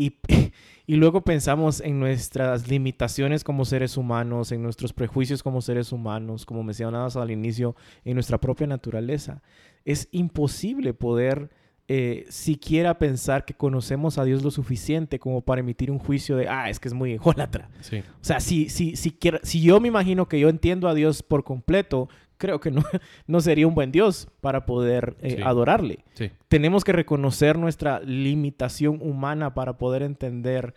y, 0.00 0.16
y 0.86 0.96
luego 0.96 1.22
pensamos 1.22 1.80
en 1.80 2.00
nuestras 2.00 2.68
limitaciones 2.68 3.44
como 3.44 3.64
seres 3.64 3.96
humanos, 3.96 4.50
en 4.52 4.62
nuestros 4.62 4.92
prejuicios 4.92 5.42
como 5.42 5.60
seres 5.60 5.92
humanos, 5.92 6.46
como 6.46 6.62
mencionabas 6.62 7.16
al 7.16 7.30
inicio, 7.30 7.76
en 8.04 8.14
nuestra 8.14 8.38
propia 8.38 8.66
naturaleza. 8.66 9.42
Es 9.84 10.08
imposible 10.10 10.94
poder 10.94 11.50
eh, 11.88 12.24
siquiera 12.28 12.98
pensar 12.98 13.44
que 13.44 13.52
conocemos 13.52 14.16
a 14.16 14.24
Dios 14.24 14.42
lo 14.42 14.50
suficiente 14.50 15.18
como 15.18 15.40
para 15.40 15.60
emitir 15.60 15.90
un 15.90 15.98
juicio 15.98 16.36
de, 16.36 16.48
ah, 16.48 16.70
es 16.70 16.78
que 16.78 16.88
es 16.88 16.94
muy 16.94 17.12
ególatra. 17.12 17.68
Sí. 17.80 17.98
O 17.98 18.24
sea, 18.24 18.40
si, 18.40 18.68
si, 18.68 18.96
si, 18.96 19.18
si 19.42 19.60
yo 19.60 19.80
me 19.80 19.88
imagino 19.88 20.28
que 20.28 20.38
yo 20.38 20.48
entiendo 20.48 20.88
a 20.88 20.94
Dios 20.94 21.22
por 21.22 21.44
completo, 21.44 22.08
creo 22.40 22.58
que 22.58 22.72
no, 22.72 22.82
no 23.28 23.40
sería 23.40 23.68
un 23.68 23.74
buen 23.76 23.92
Dios 23.92 24.26
para 24.40 24.66
poder 24.66 25.16
eh, 25.20 25.40
adorarle. 25.44 26.00
Tenemos 26.48 26.82
que 26.82 26.92
reconocer 26.92 27.56
nuestra 27.56 28.00
limitación 28.00 28.98
humana 29.00 29.54
para 29.54 29.78
poder 29.78 30.02
entender 30.02 30.74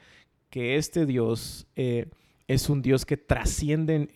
que 0.51 0.75
este 0.75 1.07
Dios 1.07 1.65
eh, 1.75 2.11
es 2.47 2.69
un 2.69 2.83
Dios 2.83 3.05
que 3.05 3.17
trasciende 3.17 3.95
en, 3.95 4.09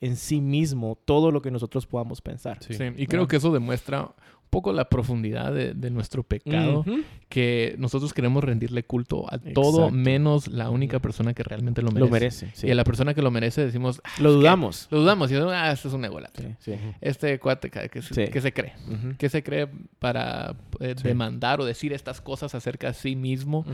en, 0.00 0.16
sí 0.16 0.42
mismo 0.42 0.98
todo 1.04 1.30
lo 1.30 1.40
que 1.40 1.50
nosotros 1.50 1.86
podamos 1.86 2.20
pensar. 2.20 2.58
y 2.96 3.06
creo 3.06 3.26
que 3.26 3.36
eso 3.36 3.50
demuestra 3.52 4.14
poco 4.50 4.72
la 4.72 4.88
profundidad 4.88 5.52
de, 5.52 5.90
nuestro 5.90 6.22
pecado, 6.22 6.84
que 7.28 7.74
nosotros 7.78 8.12
queremos 8.12 8.42
rendirle 8.44 8.82
culto 8.82 9.26
a 9.32 9.38
todo 9.38 9.90
menos 9.90 10.48
la 10.48 10.70
única 10.70 10.98
persona 10.98 11.32
que 11.34 11.42
realmente 11.42 11.82
lo 11.82 11.90
merece. 11.90 12.06
Lo 12.06 12.10
merece, 12.10 12.66
Y 12.66 12.70
a 12.70 12.74
la 12.74 12.84
persona 12.84 13.14
que 13.14 13.22
lo 13.22 13.30
merece 13.30 13.64
decimos... 13.64 14.00
Ah, 14.04 14.10
lo 14.18 14.32
dudamos. 14.32 14.88
Lo 14.90 15.00
dudamos 15.00 15.30
y 15.30 15.34
decimos, 15.34 15.54
ah, 15.56 15.70
este 15.70 15.88
es 15.88 15.94
un 15.94 16.04
ególatra. 16.04 16.56
Este 17.00 17.38
cuate 17.38 17.70
que, 17.70 18.02
se 18.02 18.52
cree. 18.52 18.74
¿Qué 19.18 19.28
se 19.28 19.42
cree 19.42 19.68
para 19.98 20.56
eh, 20.80 20.94
demandar 21.02 21.60
o 21.60 21.64
decir 21.64 21.92
estas 21.92 22.20
cosas 22.20 22.54
acerca 22.54 22.88
de 22.88 22.94
sí 22.94 23.16
mismo 23.16 23.64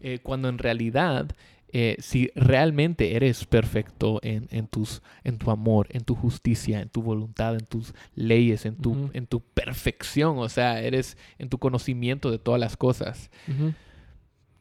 eh, 0.00 0.18
cuando 0.22 0.48
en 0.48 0.58
realidad 0.58 1.28
eh, 1.74 1.96
si 2.00 2.30
realmente 2.34 3.16
eres 3.16 3.46
perfecto 3.46 4.20
en, 4.22 4.46
en, 4.50 4.66
tus, 4.66 5.00
en 5.24 5.38
tu 5.38 5.50
amor, 5.50 5.86
en 5.90 6.04
tu 6.04 6.14
justicia, 6.14 6.80
en 6.82 6.90
tu 6.90 7.02
voluntad, 7.02 7.54
en 7.54 7.64
tus 7.64 7.94
leyes, 8.14 8.66
en 8.66 8.76
tu, 8.76 9.08
en 9.14 9.26
tu 9.26 9.40
perfección, 9.40 10.38
o 10.38 10.50
sea, 10.50 10.82
eres 10.82 11.16
en 11.38 11.48
tu 11.48 11.56
conocimiento 11.56 12.30
de 12.30 12.38
todas 12.38 12.60
las 12.60 12.76
cosas. 12.76 13.30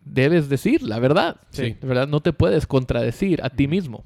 Debes 0.05 0.47
decir 0.47 0.83
la 0.83 0.99
verdad. 0.99 1.41
Sí. 1.49 1.75
¿verdad? 1.81 2.07
No 2.07 2.21
te 2.21 2.31
puedes 2.31 2.65
contradecir 2.65 3.43
a 3.43 3.49
ti 3.49 3.67
mismo. 3.67 4.05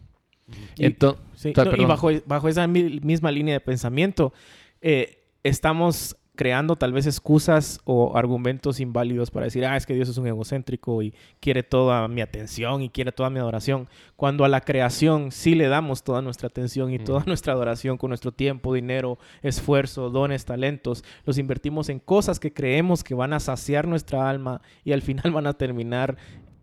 Y, 0.76 0.86
Entonces, 0.86 1.54
y 1.78 1.86
bajo, 1.86 2.10
bajo, 2.26 2.50
esa 2.50 2.66
misma 2.66 3.32
línea 3.32 3.54
de 3.54 3.60
pensamiento, 3.60 4.34
eh, 4.82 5.24
estamos 5.44 6.18
creando 6.36 6.76
tal 6.76 6.94
vez 6.94 7.06
excusas 7.08 7.80
o 7.86 8.16
argumentos 8.18 8.80
inválidos 8.80 9.32
para 9.32 9.46
decir, 9.46 9.66
ah, 9.66 9.78
es 9.78 9.86
que 9.86 9.94
Dios 9.94 10.10
es 10.10 10.18
un 10.18 10.28
egocéntrico 10.28 11.02
y 11.02 11.14
quiere 11.40 11.64
toda 11.64 12.08
mi 12.08 12.22
atención 12.22 12.82
y 12.82 12.90
quiere 12.90 13.12
toda 13.12 13.30
mi 13.30 13.40
adoración, 13.40 13.88
cuando 14.16 14.46
a 14.46 14.50
la 14.50 14.62
creación 14.62 15.32
sí 15.32 15.56
le 15.56 15.68
damos 15.68 16.04
toda 16.04 16.22
nuestra 16.22 16.48
atención 16.48 16.94
y 16.94 17.00
toda 17.00 17.24
nuestra 17.26 17.54
adoración 17.54 17.98
con 17.98 18.10
nuestro 18.10 18.32
tiempo, 18.32 18.74
dinero, 18.74 19.18
esfuerzo, 19.42 20.10
dones, 20.10 20.46
talentos, 20.46 21.04
los 21.26 21.38
invertimos 21.38 21.90
en 21.90 22.00
cosas 22.00 22.40
que 22.40 22.54
creemos 22.54 23.04
que 23.04 23.16
van 23.16 23.34
a 23.34 23.40
saciar 23.40 23.88
nuestra 23.88 24.30
alma 24.30 24.62
y 24.84 24.92
al 24.92 25.02
final 25.02 25.32
van 25.32 25.48
a 25.48 25.54
terminar 25.54 26.18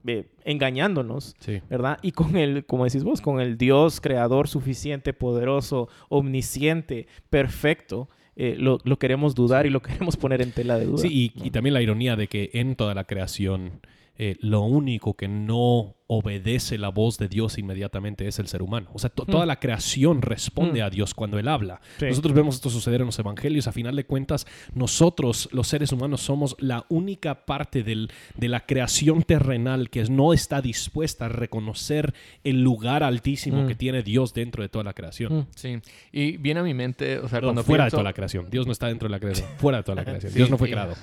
eh, 0.04 0.26
engañándonos, 0.44 1.36
¿verdad? 1.70 1.98
Y 2.02 2.10
con 2.10 2.36
el, 2.36 2.66
como 2.66 2.84
decís 2.84 3.04
vos, 3.04 3.20
con 3.20 3.40
el 3.40 3.56
Dios 3.56 4.00
creador 4.00 4.48
suficiente, 4.48 5.12
poderoso, 5.12 5.88
omnisciente, 6.08 7.06
perfecto, 7.30 8.08
eh, 8.36 8.56
lo, 8.58 8.78
queremos 8.98 9.34
dudar 9.34 9.66
y 9.66 9.70
lo 9.70 9.82
queremos 9.82 10.16
poner 10.16 10.42
en 10.42 10.52
tela 10.52 10.78
de 10.78 10.86
duda. 10.86 10.98
Sí, 10.98 11.32
y, 11.34 11.46
y, 11.46 11.50
también 11.50 11.74
la 11.74 11.82
ironía 11.82 12.16
de 12.16 12.28
que 12.28 12.50
en 12.54 12.76
toda 12.76 12.94
la 12.94 13.04
creación 13.04 13.80
eh, 14.18 14.36
lo 14.40 14.60
único 14.62 15.14
que 15.14 15.26
no 15.26 15.96
obedece 16.06 16.78
la 16.78 16.88
voz 16.88 17.18
de 17.18 17.28
Dios 17.28 17.58
inmediatamente 17.58 18.26
es 18.26 18.38
el 18.38 18.48
ser 18.48 18.62
humano. 18.62 18.90
O 18.92 18.98
sea, 18.98 19.10
toda 19.10 19.46
la 19.46 19.58
creación 19.58 20.22
responde 20.22 20.82
a 20.82 20.90
Dios 20.90 21.14
cuando 21.14 21.38
Él 21.38 21.48
habla. 21.48 21.80
Nosotros 22.00 22.34
vemos 22.34 22.56
esto 22.56 22.70
suceder 22.70 23.00
en 23.00 23.06
los 23.06 23.18
evangelios. 23.18 23.66
A 23.66 23.72
final 23.72 23.96
de 23.96 24.04
cuentas, 24.04 24.46
nosotros, 24.74 25.48
los 25.52 25.68
seres 25.68 25.92
humanos, 25.92 26.20
somos 26.20 26.56
la 26.58 26.84
única 26.88 27.46
parte 27.46 27.82
del, 27.82 28.10
de 28.36 28.48
la 28.48 28.66
creación 28.66 29.22
terrenal 29.22 29.90
que 29.90 30.02
no 30.04 30.32
está 30.32 30.60
dispuesta 30.60 31.26
a 31.26 31.28
reconocer 31.28 32.14
el 32.44 32.62
lugar 32.62 33.02
altísimo 33.02 33.66
que 33.66 33.74
tiene 33.74 34.02
Dios 34.02 34.34
dentro 34.34 34.62
de 34.62 34.68
toda 34.68 34.84
la 34.84 34.92
creación. 34.92 35.48
Sí. 35.54 35.80
Y 36.10 36.36
viene 36.36 36.60
a 36.60 36.62
mi 36.62 36.74
mente, 36.74 37.18
o 37.18 37.28
sea, 37.28 37.40
cuando 37.40 37.62
fuera 37.62 37.84
de 37.84 37.90
toda 37.90 38.02
la 38.02 38.12
creación. 38.12 38.50
Dios 38.50 38.66
no 38.66 38.72
está 38.72 38.88
dentro 38.88 39.08
de 39.08 39.12
la 39.12 39.20
creación. 39.20 39.48
Fuera 39.56 39.78
de 39.78 39.84
toda 39.84 39.96
la 39.96 40.04
creación. 40.04 40.32
Dios 40.34 40.50
no 40.50 40.58
fue 40.58 40.70
creado. 40.70 40.94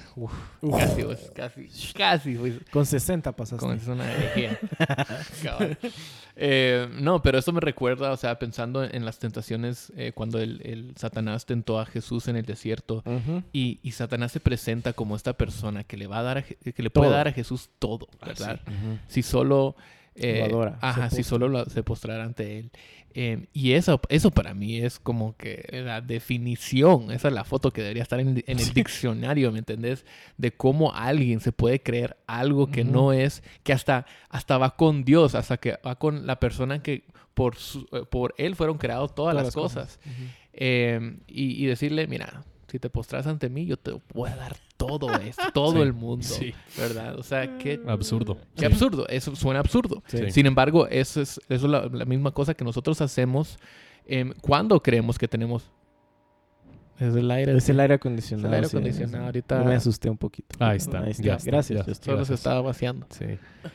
casi, 0.71 1.03
pues, 1.03 1.31
casi, 1.33 1.67
casi. 1.93 2.35
Pues. 2.35 2.53
Con 2.71 2.85
60 2.85 3.31
pasaste. 3.35 3.65
Con 3.65 3.79
una 3.91 4.05
Eh, 6.41 6.87
no, 6.93 7.21
pero 7.21 7.37
eso 7.37 7.51
me 7.51 7.59
recuerda, 7.59 8.13
o 8.13 8.15
sea, 8.15 8.39
pensando 8.39 8.85
en 8.85 9.03
las 9.03 9.19
tentaciones 9.19 9.91
eh, 9.97 10.13
cuando 10.15 10.39
el, 10.39 10.93
Satanás 10.95 11.45
tentó 11.45 11.81
a 11.81 11.85
Jesús 11.85 12.29
en 12.29 12.37
el 12.37 12.45
desierto 12.45 13.03
y, 13.51 13.77
Satanás 13.91 14.31
se 14.31 14.39
presenta 14.39 14.93
como 14.93 15.17
esta 15.17 15.33
persona 15.33 15.83
que 15.83 15.97
le 15.97 16.07
va 16.07 16.19
a 16.19 16.23
dar, 16.23 16.45
que 16.45 16.81
le 16.81 16.89
puede 16.89 17.11
dar 17.11 17.27
a 17.27 17.33
Jesús 17.33 17.69
todo, 17.77 18.07
ah, 18.21 18.27
¿verdad? 18.27 18.61
Si 19.09 19.21
solo 19.21 19.75
eh, 20.19 20.71
ajá, 20.81 21.09
si 21.09 21.23
solo 21.23 21.65
se 21.65 21.83
postrara 21.83 22.23
ante 22.23 22.59
él. 22.59 22.71
Em, 23.13 23.47
y 23.53 23.71
eso, 23.71 23.99
eso 24.09 24.29
para 24.29 24.53
mí 24.53 24.77
es 24.77 24.99
como 24.99 25.35
que 25.35 25.67
la 25.83 26.01
definición, 26.01 27.11
esa 27.11 27.29
es 27.29 27.33
la 27.33 27.43
foto 27.43 27.71
que 27.71 27.81
debería 27.81 28.03
estar 28.03 28.19
en, 28.19 28.43
el 28.45 28.73
diccionario, 28.73 29.51
¿me 29.51 29.59
entendés? 29.59 30.05
De 30.37 30.51
cómo 30.51 30.93
alguien 30.93 31.39
se 31.39 31.51
puede 31.51 31.81
creer 31.81 32.17
algo 32.27 32.69
que 32.69 32.83
no 32.83 33.11
es, 33.13 33.41
que 33.63 33.73
hasta, 33.73 34.05
hasta 34.29 34.57
va 34.57 34.75
con 34.75 35.03
Dios, 35.03 35.33
hasta 35.33 35.57
que 35.57 35.79
va 35.85 35.97
con 35.97 36.27
la 36.27 36.39
persona 36.39 36.83
que 36.83 37.03
por, 37.33 37.55
eh, 37.93 38.03
por 38.09 38.35
él 38.37 38.55
fueron 38.55 38.77
creadas 38.77 39.15
todas, 39.15 39.35
las 39.35 39.53
cosas. 39.53 39.99
Em, 40.53 41.21
y, 41.27 41.63
y 41.63 41.65
decirle, 41.65 42.05
mira, 42.07 42.43
si 42.69 42.79
te 42.79 42.89
postras 42.89 43.27
ante 43.27 43.49
mí, 43.49 43.65
yo 43.65 43.77
te 43.77 43.99
voy 44.13 44.29
a 44.29 44.35
dar 44.35 44.57
todo 44.77 45.11
esto, 45.19 45.43
todo 45.53 45.83
el 45.83 45.93
mundo, 45.93 46.25
¿verdad? 46.77 47.17
O 47.17 47.23
sea, 47.23 47.57
qué 47.57 47.79
absurdo. 47.87 48.37
Qué 48.55 48.65
absurdo, 48.65 49.07
eso 49.07 49.35
suena 49.35 49.59
absurdo. 49.59 50.03
Sin 50.29 50.45
embargo, 50.45 50.87
eso 50.87 51.21
es, 51.21 51.39
eso 51.49 51.67
la, 51.67 51.87
misma 52.05 52.31
cosa 52.31 52.53
que 52.53 52.63
nosotros 52.63 53.01
hacemos 53.01 53.57
em, 54.05 54.33
cuando 54.41 54.81
creemos 54.81 55.17
que 55.17 55.27
tenemos 55.27 55.69
Es 56.99 57.15
el 57.15 57.31
aire. 57.31 57.55
Es 57.57 57.69
el 57.69 57.79
aire 57.79 57.93
acondicionado. 57.95 58.47
Es 58.47 58.51
el 58.51 58.55
aire 58.55 58.67
sí, 58.69 58.77
acondicionado. 58.77 59.17
sí. 59.23 59.25
Ahorita- 59.25 59.63
me 59.63 59.75
asusté 59.75 60.09
un 60.09 60.17
poquito. 60.17 60.55
Ahí 60.59 60.77
está. 60.77 60.99
Ahí 61.01 61.11
está. 61.11 61.23
ya 61.23 61.35
está, 61.35 61.51
Gracias. 61.51 61.85
ya 61.85 61.91
está. 61.91 62.05
Solo 62.05 62.25
se 62.25 62.33
estaba 62.33 62.61
vaciando. 62.61 63.07
Sí, 63.09 63.25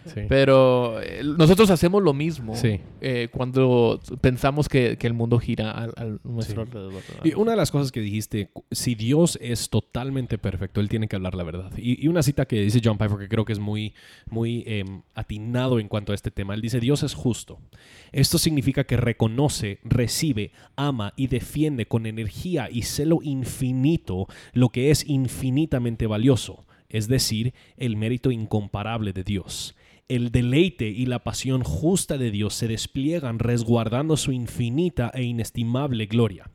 sí. 0.06 0.20
Pero 0.28 1.00
eh, 1.00 1.22
nosotros 1.24 1.70
hacemos 1.70 2.02
lo 2.02 2.12
mismo 2.12 2.54
Sí. 2.54 2.80
eh, 3.00 3.28
cuando 3.32 4.00
pensamos 4.20 4.68
que, 4.68 4.96
que 4.98 5.06
el 5.06 5.14
mundo 5.14 5.38
gira 5.38 5.70
al, 5.70 5.92
al 5.96 6.20
nuestro 6.24 6.64
Sí. 6.64 6.70
alrededor. 6.70 7.02
una 7.36 7.52
de 7.52 7.56
las 7.56 7.70
cosas 7.70 7.92
que 7.92 8.00
dijiste, 8.00 8.50
si 8.70 8.94
Dios 8.94 9.38
es 9.40 9.70
totalmente 9.70 10.36
perfecto, 10.38 10.80
Él 10.80 10.88
tiene 10.88 11.08
que 11.08 11.16
hablar 11.16 11.34
la 11.34 11.44
verdad. 11.44 11.70
Y, 11.76 12.04
y 12.04 12.08
una 12.08 12.22
cita 12.22 12.44
que 12.46 12.60
dice 12.60 12.80
John 12.84 12.98
Piper 12.98 13.18
que 13.18 13.28
creo 13.28 13.44
que 13.44 13.52
es 13.54 13.58
muy, 13.58 13.94
muy 14.28 14.64
em, 14.66 15.02
atinado 15.14 15.80
en 15.80 15.88
cuanto 15.88 16.12
a 16.12 16.14
este 16.14 16.30
tema. 16.30 16.54
Él 16.54 16.60
dice, 16.60 16.80
Dios 16.80 17.02
es 17.02 17.14
justo. 17.14 17.58
Esto 18.12 18.38
significa 18.38 18.84
que 18.84 18.96
reconoce, 18.96 19.78
recibe, 19.84 20.52
ama 20.76 21.12
y 21.16 21.26
defiende 21.28 21.86
con 21.86 22.06
energía 22.06 22.68
y 22.70 22.82
celo 22.82 23.13
infinito 23.22 24.26
lo 24.52 24.68
que 24.68 24.90
es 24.90 25.08
infinitamente 25.08 26.06
valioso, 26.06 26.66
es 26.88 27.08
decir, 27.08 27.54
el 27.76 27.96
mérito 27.96 28.30
incomparable 28.30 29.12
de 29.12 29.24
Dios. 29.24 29.74
El 30.06 30.30
deleite 30.30 30.88
y 30.88 31.06
la 31.06 31.24
pasión 31.24 31.62
justa 31.62 32.18
de 32.18 32.30
Dios 32.30 32.54
se 32.54 32.68
despliegan 32.68 33.38
resguardando 33.38 34.18
su 34.18 34.32
infinita 34.32 35.10
e 35.14 35.22
inestimable 35.22 36.06
gloria. 36.06 36.50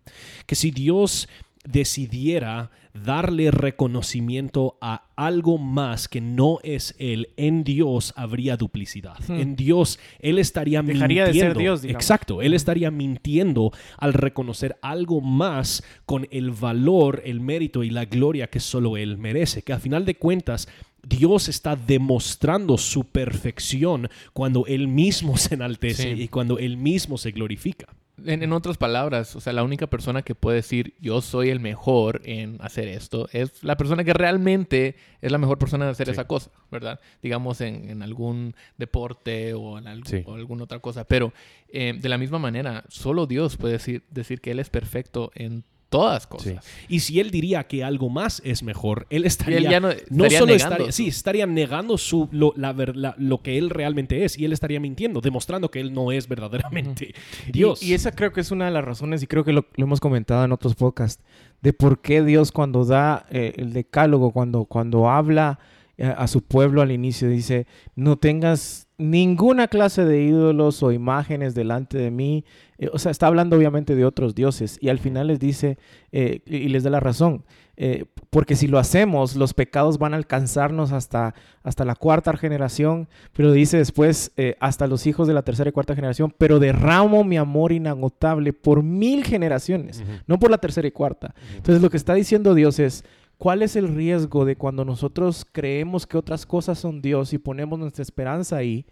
Que 0.46 0.54
si 0.54 0.70
Dios 0.70 1.28
decidiera 1.72 2.72
darle 2.94 3.52
reconocimiento 3.52 4.78
a 4.82 5.04
algo 5.16 5.58
más 5.58 6.08
que 6.08 6.20
no 6.22 6.60
es 6.64 6.96
Él, 6.98 7.30
en 7.38 7.64
Dios 7.64 8.14
habría 8.16 8.58
duplicidad. 8.58 9.18
En 9.30 9.56
Dios 9.56 10.00
Él 10.20 10.40
estaría 10.40 10.82
Hmm. 10.82 10.88
Dejaría 10.88 11.24
de 11.26 11.30
mintiendo. 11.32 11.54
ser 11.56 11.62
Dios, 11.62 11.82
digamos. 11.84 12.04
Exacto, 12.04 12.42
Él 12.42 12.54
estaría 12.54 12.90
mintiendo 12.92 13.72
al 13.98 14.14
reconocer 14.14 14.78
algo 14.82 15.22
más 15.22 15.84
con 16.06 16.28
el 16.32 16.52
valor, 16.52 17.22
el 17.26 17.40
mérito 17.40 17.84
y 17.84 17.90
la 17.90 18.06
gloria 18.06 18.48
que 18.48 18.60
solo 18.60 18.98
Él 18.98 19.18
merece. 19.18 19.62
Que 19.62 19.74
a 19.74 19.80
final 19.80 20.06
de 20.06 20.16
cuentas 20.16 20.68
Dios 21.08 21.48
está 21.48 21.76
demostrando 21.76 22.78
su 22.78 23.06
perfección 23.06 24.10
cuando 24.34 24.66
Él 24.66 24.88
mismo 24.88 25.38
se 25.38 25.56
enaltece 25.56 26.16
Sí. 26.16 26.24
y 26.24 26.28
cuando 26.28 26.58
Él 26.58 26.78
mismo 26.78 27.18
se 27.18 27.32
glorifica. 27.32 27.88
En, 28.26 28.44
en 28.44 28.54
otras 28.54 28.78
palabras, 28.78 29.36
o 29.36 29.42
sea, 29.42 29.54
la 29.54 29.64
única 29.64 29.88
persona 29.88 30.22
que 30.22 30.36
puede 30.36 30.58
decir 30.58 30.94
yo 31.00 31.22
soy 31.22 31.50
el 31.50 31.60
mejor 31.60 32.22
en 32.26 32.58
hacer 32.62 32.88
esto 32.88 33.28
es 33.32 33.64
la 33.64 33.78
persona 33.78 34.04
que 34.04 34.14
realmente 34.14 34.96
es 35.22 35.32
la 35.32 35.38
mejor 35.38 35.58
persona 35.58 35.86
en 35.86 35.92
hacer 35.92 36.08
Sí. 36.08 36.12
esa 36.14 36.26
cosa, 36.28 36.52
¿verdad? 36.72 37.00
Digamos 37.22 37.62
en, 37.62 37.90
en 37.90 38.02
algún 38.02 38.56
deporte 38.78 39.54
o 39.54 39.78
en 39.78 40.06
Sí. 40.06 40.24
o 40.26 40.36
alguna 40.36 40.64
otra 40.66 40.80
cosa. 40.80 41.04
Pero 41.04 41.34
eh, 41.70 41.94
de 42.00 42.10
la 42.10 42.18
misma 42.18 42.40
manera, 42.40 42.84
solo 42.90 43.26
Dios 43.28 43.58
puede 43.58 43.74
decir, 43.74 44.04
decir 44.10 44.42
que 44.42 44.52
Él 44.52 44.60
es 44.60 44.70
perfecto 44.70 45.32
en 45.36 45.64
todas 45.90 46.28
cosas. 46.28 46.64
Y 46.88 47.00
si 47.00 47.20
él 47.20 47.32
diría 47.32 47.66
que 47.66 47.84
algo 47.84 48.10
más 48.10 48.42
es 48.46 48.62
mejor, 48.64 49.08
él 49.10 49.26
estaría 49.26 49.60
Y 49.60 49.66
él 49.66 49.72
ya 49.72 49.80
no- 49.80 49.88
no 49.88 49.94
estaría 50.26 50.40
solo 50.40 50.52
negando 50.54 50.76
estaría, 50.76 50.92
sí, 50.92 51.08
estaría 51.08 51.46
negando 51.48 51.98
su, 51.98 52.30
lo, 52.32 52.54
la 52.56 52.74
ver- 52.74 52.96
la- 52.96 53.16
lo 53.18 53.42
que 53.42 53.58
él 53.58 53.70
realmente 53.72 54.24
es 54.24 54.38
y 54.38 54.46
él 54.46 54.54
estaría 54.54 54.80
mintiendo, 54.80 55.22
demostrando 55.22 55.72
que 55.72 55.80
él 55.80 55.94
no 55.94 56.12
es 56.12 56.28
verdaderamente 56.28 57.14
Dios. 57.52 57.82
Y, 57.82 57.92
y 57.92 57.94
esa 57.94 58.12
creo 58.12 58.32
que 58.32 58.42
es 58.42 58.52
una 58.52 58.66
de 58.66 58.72
las 58.72 58.84
razones, 58.86 59.24
y 59.24 59.28
creo 59.28 59.44
que 59.44 59.54
lo, 59.54 59.66
lo 59.76 59.84
hemos 59.86 60.00
comentado 60.00 60.44
en 60.46 60.52
otros 60.52 60.76
podcasts, 60.76 61.24
de 61.62 61.74
por 61.74 62.02
qué 62.02 62.24
Dios 62.24 62.52
cuando 62.52 62.86
da 62.86 63.26
eh, 63.32 63.54
el 63.58 63.74
decálogo, 63.74 64.32
cuando, 64.32 64.66
cuando 64.66 65.10
habla 65.10 65.60
eh, 65.98 66.14
a 66.16 66.28
su 66.28 66.44
pueblo 66.44 66.82
al 66.82 66.92
inicio, 66.92 67.30
dice, 67.30 67.66
no 67.96 68.18
tengas 68.18 68.88
ninguna 69.00 69.70
clase 69.70 70.06
de 70.06 70.22
ídolos 70.22 70.84
o 70.84 70.92
imágenes 70.92 71.56
delante 71.56 71.98
de 71.98 72.12
mí. 72.12 72.46
Eh, 72.78 72.90
o 72.94 73.00
sea, 73.00 73.12
está 73.12 73.28
hablando 73.28 73.56
obviamente 73.56 73.96
de 73.96 74.06
otros 74.06 74.36
dioses. 74.36 74.78
Y 74.82 74.90
al 74.90 75.00
final 75.00 75.28
les 75.28 75.40
dice, 75.40 75.80
eh, 76.12 76.42
y 76.46 76.68
les 76.68 76.84
da 76.84 76.90
la 76.90 77.00
razón, 77.00 77.46
eh, 77.78 78.06
porque 78.30 78.58
si 78.58 78.68
lo 78.68 78.78
hacemos, 78.78 79.38
los 79.38 79.54
pecados 79.54 79.98
van 79.98 80.14
a 80.14 80.18
alcanzarnos 80.18 80.92
hasta, 80.92 81.34
hasta 81.64 81.86
la 81.86 81.96
cuarta 81.96 82.36
generación, 82.36 83.08
pero 83.32 83.54
dice 83.54 83.78
después 83.78 84.34
hasta 84.60 84.86
los 84.86 85.08
hijos 85.08 85.28
de 85.30 85.34
la 85.34 85.44
tercera 85.44 85.70
y 85.70 85.72
cuarta 85.72 85.96
generación, 85.96 86.36
pero 86.38 86.60
derramo 86.60 87.24
mi 87.24 87.38
amor 87.38 87.72
inagotable 87.72 88.52
por 88.52 88.84
mil 88.84 89.24
generaciones, 89.24 90.04
no 90.28 90.38
por 90.38 90.52
la 90.52 90.58
tercera 90.58 90.90
y 90.90 90.92
cuarta. 90.92 91.34
Entonces 91.56 91.82
lo 91.82 91.90
que 91.90 91.98
está 91.98 92.14
diciendo 92.14 92.54
Dios 92.54 92.80
es, 92.80 93.06
¿cuál 93.40 93.64
es 93.64 93.76
el 93.76 93.88
riesgo 93.88 94.46
de 94.46 94.56
cuando 94.56 94.86
nosotros 94.86 95.48
creemos 95.52 96.06
que 96.06 96.18
otras 96.18 96.46
cosas 96.46 96.78
son 96.78 97.02
Dios 97.02 97.34
y 97.34 97.40
ponemos 97.40 97.80
nuestra 97.80 98.04
esperanza 98.04 98.58
ahí? 98.58 98.86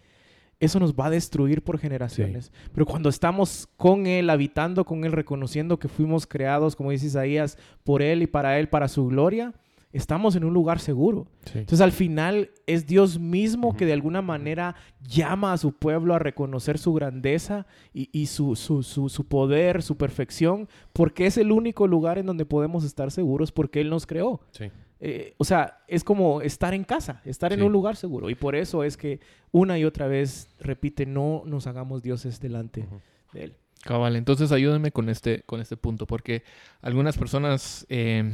Eso 0.58 0.80
nos 0.80 0.94
va 0.94 1.06
a 1.06 1.10
destruir 1.10 1.62
por 1.62 1.78
generaciones. 1.78 2.50
Pero 2.72 2.84
cuando 2.84 3.08
estamos 3.08 3.68
con 3.76 4.08
Él, 4.08 4.28
habitando 4.28 4.84
con 4.84 5.04
Él, 5.04 5.12
reconociendo 5.12 5.78
que 5.78 5.86
fuimos 5.86 6.26
creados, 6.26 6.74
como 6.74 6.90
dice 6.90 7.06
Isaías, 7.06 7.56
por 7.84 8.02
Él 8.02 8.22
y 8.22 8.26
para 8.26 8.58
Él, 8.58 8.68
para 8.68 8.88
su 8.88 9.06
gloria, 9.06 9.54
estamos 9.92 10.36
en 10.36 10.44
un 10.44 10.52
lugar 10.54 10.80
seguro. 10.80 11.26
Sí. 11.46 11.58
Entonces 11.60 11.80
al 11.80 11.92
final 11.92 12.50
es 12.66 12.86
Dios 12.86 13.18
mismo 13.18 13.76
que 13.76 13.86
de 13.86 13.92
alguna 13.94 14.20
manera 14.22 14.74
llama 15.00 15.52
a 15.52 15.58
su 15.58 15.72
pueblo 15.72 16.14
a 16.14 16.18
reconocer 16.18 16.78
su 16.78 16.92
grandeza 16.92 17.66
y, 17.94 18.08
y 18.12 18.26
su, 18.26 18.54
su, 18.56 18.82
su- 18.82 19.08
su 19.08 19.26
poder, 19.26 19.82
su 19.82 19.96
perfección, 19.96 20.68
porque 20.92 21.26
es 21.26 21.38
el 21.38 21.52
único 21.52 21.86
lugar 21.86 22.18
en 22.18 22.26
donde 22.26 22.44
podemos 22.44 22.84
estar 22.84 23.10
seguros 23.10 23.50
porque 23.52 23.80
Él 23.80 23.90
nos 23.90 24.06
creó. 24.06 24.40
Sí. 24.50 24.70
Eh, 25.00 25.34
o 25.38 25.44
sea, 25.44 25.78
es 25.86 26.02
como 26.02 26.42
estar 26.42 26.74
en 26.74 26.82
casa, 26.82 27.22
estar 27.24 27.52
en 27.52 27.62
un 27.62 27.70
lugar 27.70 27.94
seguro. 27.94 28.30
Y 28.30 28.34
por 28.34 28.56
eso 28.56 28.82
es 28.82 28.96
que 28.96 29.20
una 29.52 29.78
y 29.78 29.84
otra 29.84 30.08
vez 30.08 30.48
repite, 30.58 31.06
no 31.06 31.42
nos 31.46 31.66
hagamos 31.68 32.02
dioses 32.02 32.40
delante 32.40 32.86
de 33.32 33.44
Él. 33.44 33.54
Cabal, 33.84 34.16
entonces 34.16 34.50
ayúdenme 34.50 34.90
con 34.90 35.08
este, 35.08 35.44
con 35.46 35.60
este 35.60 35.76
punto, 35.76 36.04
porque 36.04 36.42
algunas 36.82 37.16
personas 37.16 37.86
eh, 37.88 38.32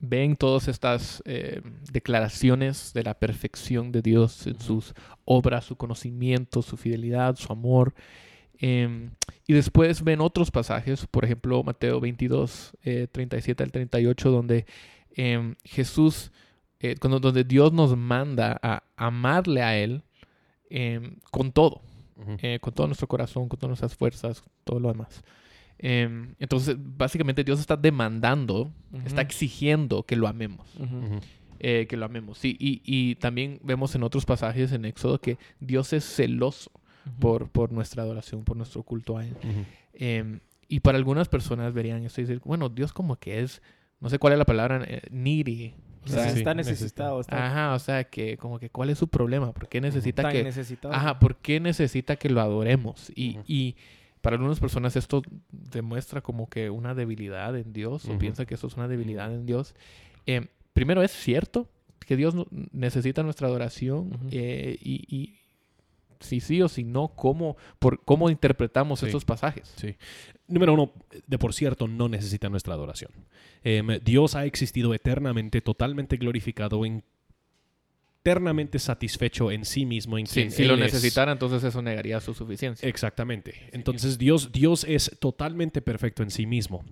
ven 0.00 0.36
todas 0.36 0.68
estas 0.68 1.22
eh, 1.26 1.60
declaraciones 1.92 2.92
de 2.92 3.04
la 3.04 3.14
perfección 3.14 3.92
de 3.92 4.02
Dios 4.02 4.46
en 4.46 4.60
sus 4.60 4.94
obras, 5.24 5.64
su 5.66 5.76
conocimiento, 5.76 6.62
su 6.62 6.76
fidelidad, 6.76 7.36
su 7.36 7.52
amor, 7.52 7.94
eh, 8.58 9.10
y 9.46 9.52
después 9.52 10.02
ven 10.02 10.20
otros 10.20 10.50
pasajes, 10.50 11.06
por 11.06 11.24
ejemplo 11.24 11.62
Mateo 11.62 12.00
22, 12.00 12.76
eh, 12.82 13.06
37 13.10 13.62
al 13.62 13.72
38, 13.72 14.30
donde 14.30 14.66
eh, 15.16 15.54
Jesús, 15.64 16.30
eh, 16.80 16.96
cuando, 17.00 17.20
donde 17.20 17.44
Dios 17.44 17.72
nos 17.72 17.96
manda 17.96 18.58
a 18.62 18.82
amarle 18.96 19.62
a 19.62 19.78
Él 19.78 20.02
eh, 20.68 21.16
con 21.30 21.52
todo 21.52 21.82
eh, 22.42 22.58
con 22.60 22.74
todo 22.74 22.86
nuestro 22.86 23.08
corazón, 23.08 23.48
con 23.48 23.58
todas 23.58 23.70
nuestras 23.70 23.96
fuerzas, 23.96 24.42
todo 24.64 24.78
lo 24.78 24.88
demás. 24.88 25.22
Em, 25.82 26.34
entonces, 26.38 26.76
básicamente 26.78 27.42
Dios 27.42 27.58
está 27.58 27.74
demandando, 27.76 28.70
está 29.06 29.22
exigiendo 29.22 30.02
que 30.02 30.14
lo 30.14 30.28
amemos, 30.28 30.66
Ujú. 30.78 31.20
eh, 31.58 31.86
que 31.88 31.96
lo 31.96 32.04
amemos. 32.04 32.36
Sí, 32.36 32.54
y, 32.60 32.82
y 32.84 33.14
también 33.14 33.58
vemos 33.62 33.94
en 33.94 34.02
otros 34.02 34.26
pasajes 34.26 34.72
en 34.72 34.84
Éxodo 34.84 35.18
que 35.20 35.38
Dios 35.58 35.92
es 35.94 36.04
celoso 36.04 36.70
por, 37.18 37.48
por 37.48 37.72
nuestra 37.72 38.02
adoración, 38.02 38.44
por 38.44 38.58
nuestro 38.58 38.82
culto 38.82 39.16
a 39.16 39.24
Él. 39.24 39.34
Em, 39.94 40.40
y 40.68 40.80
para 40.80 40.98
algunas 40.98 41.28
personas 41.28 41.72
verían 41.72 42.04
esto 42.04 42.20
y 42.20 42.24
decir, 42.24 42.42
bueno, 42.44 42.68
Dios 42.68 42.92
como 42.92 43.16
que 43.16 43.40
es, 43.40 43.62
no 44.00 44.10
sé 44.10 44.18
cuál 44.18 44.34
es 44.34 44.38
la 44.38 44.44
palabra, 44.44 44.84
eh, 44.86 45.00
needy. 45.10 45.74
O 46.04 46.08
sea, 46.08 46.28
sí, 46.30 46.38
está 46.40 46.54
necesita. 46.54 46.62
necesitado, 46.84 47.20
está 47.20 47.46
Ajá, 47.46 47.74
o 47.74 47.78
sea, 47.78 48.04
que 48.04 48.36
como 48.36 48.58
que 48.58 48.68
cuál 48.70 48.88
es 48.90 48.98
su 48.98 49.08
problema, 49.08 49.52
¿por 49.52 49.68
qué 49.68 49.80
necesita 49.80 50.22
tan 50.24 50.32
que... 50.32 50.42
necesitado. 50.44 50.92
Ajá, 50.94 51.18
¿por 51.18 51.36
qué 51.36 51.58
necesita 51.60 52.16
que 52.16 52.28
lo 52.30 52.40
adoremos? 52.40 53.10
Y, 53.14 53.32
Ujú. 53.38 53.44
y 53.46 53.76
para 54.20 54.36
algunas 54.36 54.60
personas 54.60 54.96
esto 54.96 55.22
demuestra 55.50 56.20
como 56.20 56.48
que 56.48 56.70
una 56.70 56.94
debilidad 56.94 57.56
en 57.56 57.72
Dios, 57.72 58.04
o 58.06 58.10
Ujú. 58.10 58.18
piensa 58.18 58.46
que 58.46 58.54
esto 58.54 58.66
es 58.66 58.74
una 58.76 58.88
debilidad 58.88 59.32
en 59.34 59.46
Dios. 59.46 59.74
Eh, 60.26 60.48
primero, 60.72 61.02
es 61.02 61.10
cierto 61.12 61.68
que 62.06 62.16
Dios 62.16 62.34
necesita 62.72 63.22
nuestra 63.22 63.48
adoración 63.48 64.08
Ujú. 64.14 64.28
eh, 64.32 64.76
y, 64.80 65.04
y 65.14 65.36
si 66.20 66.40
sí 66.40 66.60
o 66.60 66.68
si 66.68 66.84
no, 66.84 67.08
¿cómo, 67.08 67.56
por, 67.78 68.04
cómo 68.04 68.28
interpretamos 68.28 69.00
Sí. 69.00 69.06
estos 69.06 69.24
pasajes? 69.24 69.72
Sí. 69.76 69.96
Número 70.48 70.74
uno, 70.74 70.92
de 71.26 71.38
por 71.38 71.54
cierto, 71.54 71.88
no 71.88 72.08
necesita 72.08 72.48
nuestra 72.50 72.74
adoración. 72.74 73.10
Em, 73.62 73.98
Dios 74.04 74.34
ha 74.34 74.44
existido 74.44 74.92
eternamente, 74.92 75.60
totalmente 75.62 76.16
glorificado, 76.18 76.84
eternamente 78.22 78.78
satisfecho 78.78 79.50
en 79.50 79.64
sí 79.64 79.86
mismo. 79.86 80.18
En 80.18 80.26
Sí, 80.26 80.50
si 80.50 80.64
lo 80.64 80.74
es. 80.74 80.80
necesitara, 80.80 81.32
entonces 81.32 81.64
eso 81.64 81.80
negaría 81.80 82.20
su 82.20 82.34
suficiencia. 82.34 82.88
Exactamente. 82.88 83.54
Entonces 83.72 84.18
Dios, 84.18 84.52
Dios 84.52 84.84
es 84.84 85.16
totalmente 85.20 85.80
perfecto 85.80 86.22
en 86.22 86.30
sí 86.30 86.46
mismo. 86.46 86.84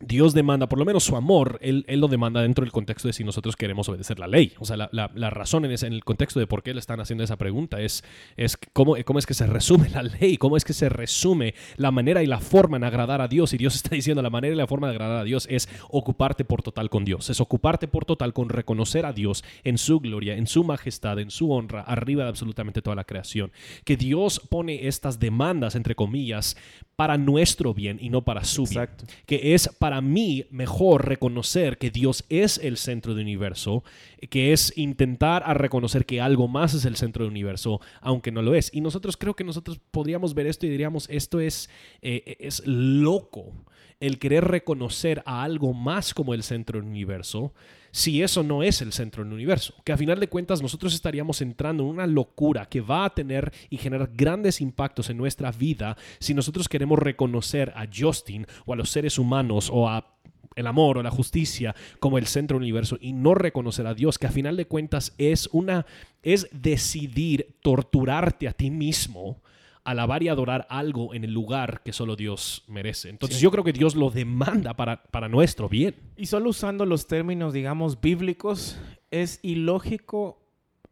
Dios 0.00 0.34
demanda, 0.34 0.68
por 0.68 0.78
lo 0.78 0.84
menos 0.84 1.04
su 1.04 1.16
amor, 1.16 1.58
él, 1.62 1.84
él 1.88 2.00
lo 2.00 2.08
demanda 2.08 2.42
dentro 2.42 2.64
del 2.64 2.72
contexto 2.72 3.06
de 3.08 3.12
si 3.14 3.22
nosotros 3.22 3.54
queremos 3.56 3.88
obedecer 3.88 4.18
la 4.18 4.26
ley. 4.26 4.52
O 4.58 4.64
sea, 4.64 4.76
la, 4.76 4.88
la- 4.92 5.10
la 5.14 5.30
razón 5.30 5.64
en, 5.64 5.70
ese- 5.70 5.86
en 5.86 5.92
el 5.92 6.04
contexto 6.04 6.40
de 6.40 6.46
por 6.48 6.62
qué 6.64 6.74
le 6.74 6.80
están 6.80 7.00
haciendo 7.00 7.22
esa 7.22 7.36
pregunta 7.36 7.80
es, 7.80 8.02
es 8.36 8.58
cómo, 8.72 8.96
cómo 9.04 9.18
es 9.20 9.24
que 9.26 9.34
se 9.34 9.46
resume 9.46 9.88
la 9.90 10.02
ley, 10.02 10.36
cómo 10.36 10.56
es 10.56 10.64
que 10.64 10.72
se 10.72 10.88
resume 10.88 11.54
la 11.76 11.92
manera 11.92 12.22
y 12.22 12.26
la 12.26 12.40
forma 12.40 12.76
en 12.76 12.84
agradar 12.84 13.20
a 13.20 13.28
Dios. 13.28 13.54
Y 13.54 13.56
Dios 13.56 13.76
está 13.76 13.94
diciendo 13.94 14.20
la 14.20 14.30
manera 14.30 14.52
y 14.54 14.58
la 14.58 14.66
forma 14.66 14.88
de 14.88 14.94
agradar 14.94 15.18
a 15.18 15.24
Dios 15.24 15.46
es 15.48 15.68
ocuparte 15.88 16.44
por 16.44 16.62
total 16.62 16.90
con 16.90 17.04
Dios, 17.04 17.30
es 17.30 17.40
ocuparte 17.40 17.86
por 17.86 18.04
total 18.04 18.32
con 18.32 18.48
reconocer 18.48 19.06
a 19.06 19.12
Dios 19.12 19.44
en 19.62 19.78
su 19.78 20.00
gloria, 20.00 20.36
en 20.36 20.48
su 20.48 20.64
majestad, 20.64 21.18
en 21.20 21.30
su 21.30 21.52
honra, 21.52 21.82
arriba 21.82 22.24
de 22.24 22.30
absolutamente 22.30 22.82
toda 22.82 22.96
la 22.96 23.04
creación. 23.04 23.52
Que 23.84 23.96
Dios 23.96 24.40
pone 24.50 24.88
estas 24.88 25.20
demandas, 25.20 25.76
entre 25.76 25.94
comillas, 25.94 26.56
para 26.96 27.16
nuestro 27.18 27.74
bien 27.74 27.98
y 28.00 28.10
no 28.10 28.22
para 28.22 28.44
su 28.44 28.64
bien. 28.64 28.82
Exacto. 28.82 29.04
Que 29.26 29.54
es 29.54 29.68
para 29.78 29.93
mí 30.00 30.46
mejor 30.50 31.08
reconocer 31.08 31.78
que 31.78 31.90
Dios 31.90 32.24
es 32.28 32.58
el 32.58 32.76
centro 32.76 33.14
del 33.14 33.24
universo, 33.24 33.84
que 34.28 34.52
es 34.52 34.76
intentar 34.76 35.42
a 35.44 35.54
reconocer 35.54 36.06
que 36.06 36.20
algo 36.20 36.48
más 36.48 36.74
es 36.74 36.84
el 36.84 36.96
centro 36.96 37.24
del 37.24 37.30
universo, 37.30 37.80
aunque 38.00 38.32
no 38.32 38.42
lo 38.42 38.54
es. 38.54 38.70
Y 38.72 38.80
nosotros 38.80 39.16
creo 39.16 39.34
que 39.34 39.44
nosotros 39.44 39.80
podríamos 39.90 40.34
ver 40.34 40.46
esto 40.46 40.66
y 40.66 40.70
diríamos, 40.70 41.06
esto 41.10 41.40
es, 41.40 41.70
eh, 42.02 42.36
es 42.40 42.62
loco, 42.66 43.52
el 44.00 44.18
querer 44.18 44.44
reconocer 44.44 45.22
a 45.26 45.42
algo 45.42 45.72
más 45.72 46.14
como 46.14 46.34
el 46.34 46.42
centro 46.42 46.78
del 46.78 46.88
universo 46.88 47.52
si 47.94 48.22
eso 48.24 48.42
no 48.42 48.64
es 48.64 48.82
el 48.82 48.92
centro 48.92 49.22
del 49.22 49.32
universo. 49.32 49.72
Que 49.84 49.92
a 49.92 49.96
final 49.96 50.18
de 50.18 50.28
cuentas 50.28 50.60
nosotros 50.60 50.94
estaríamos 50.94 51.40
entrando 51.40 51.84
en 51.84 51.90
una 51.90 52.08
locura 52.08 52.66
que 52.66 52.80
va 52.80 53.04
a 53.04 53.14
tener 53.14 53.52
y 53.70 53.76
generar 53.76 54.10
grandes 54.12 54.60
impactos 54.60 55.10
en 55.10 55.16
nuestra 55.16 55.52
vida 55.52 55.96
si 56.18 56.34
nosotros 56.34 56.68
queremos 56.68 56.98
reconocer 56.98 57.72
a 57.76 57.86
Justin 57.86 58.48
o 58.66 58.72
a 58.72 58.76
los 58.76 58.90
seres 58.90 59.16
humanos 59.16 59.70
o 59.72 59.88
a 59.88 60.13
el 60.56 60.66
amor 60.66 60.98
o 60.98 61.02
la 61.02 61.10
justicia 61.10 61.74
como 62.00 62.18
el 62.18 62.26
centro 62.26 62.56
del 62.56 62.62
universo 62.62 62.96
y 63.00 63.12
no 63.12 63.34
reconocer 63.34 63.86
a 63.86 63.94
Dios, 63.94 64.18
que 64.18 64.26
a 64.26 64.30
final 64.30 64.56
de 64.56 64.66
cuentas 64.66 65.14
es 65.18 65.48
una 65.52 65.86
es 66.22 66.48
decidir 66.52 67.56
torturarte 67.60 68.48
a 68.48 68.52
ti 68.52 68.70
mismo 68.70 69.42
alabar 69.84 70.22
y 70.22 70.28
adorar 70.28 70.66
algo 70.70 71.14
en 71.14 71.24
el 71.24 71.32
lugar 71.32 71.82
que 71.84 71.92
solo 71.92 72.16
Dios 72.16 72.64
merece. 72.68 73.10
Entonces 73.10 73.38
yo 73.38 73.50
creo 73.50 73.62
que 73.62 73.72
Dios 73.72 73.94
lo 73.94 74.10
demanda 74.10 74.74
para, 74.74 75.02
para 75.02 75.28
nuestro 75.28 75.68
bien. 75.68 75.94
Y 76.16 76.26
solo 76.26 76.50
usando 76.50 76.86
los 76.86 77.06
términos, 77.06 77.52
digamos, 77.52 78.00
bíblicos, 78.00 78.78
es 79.10 79.40
ilógico 79.42 80.40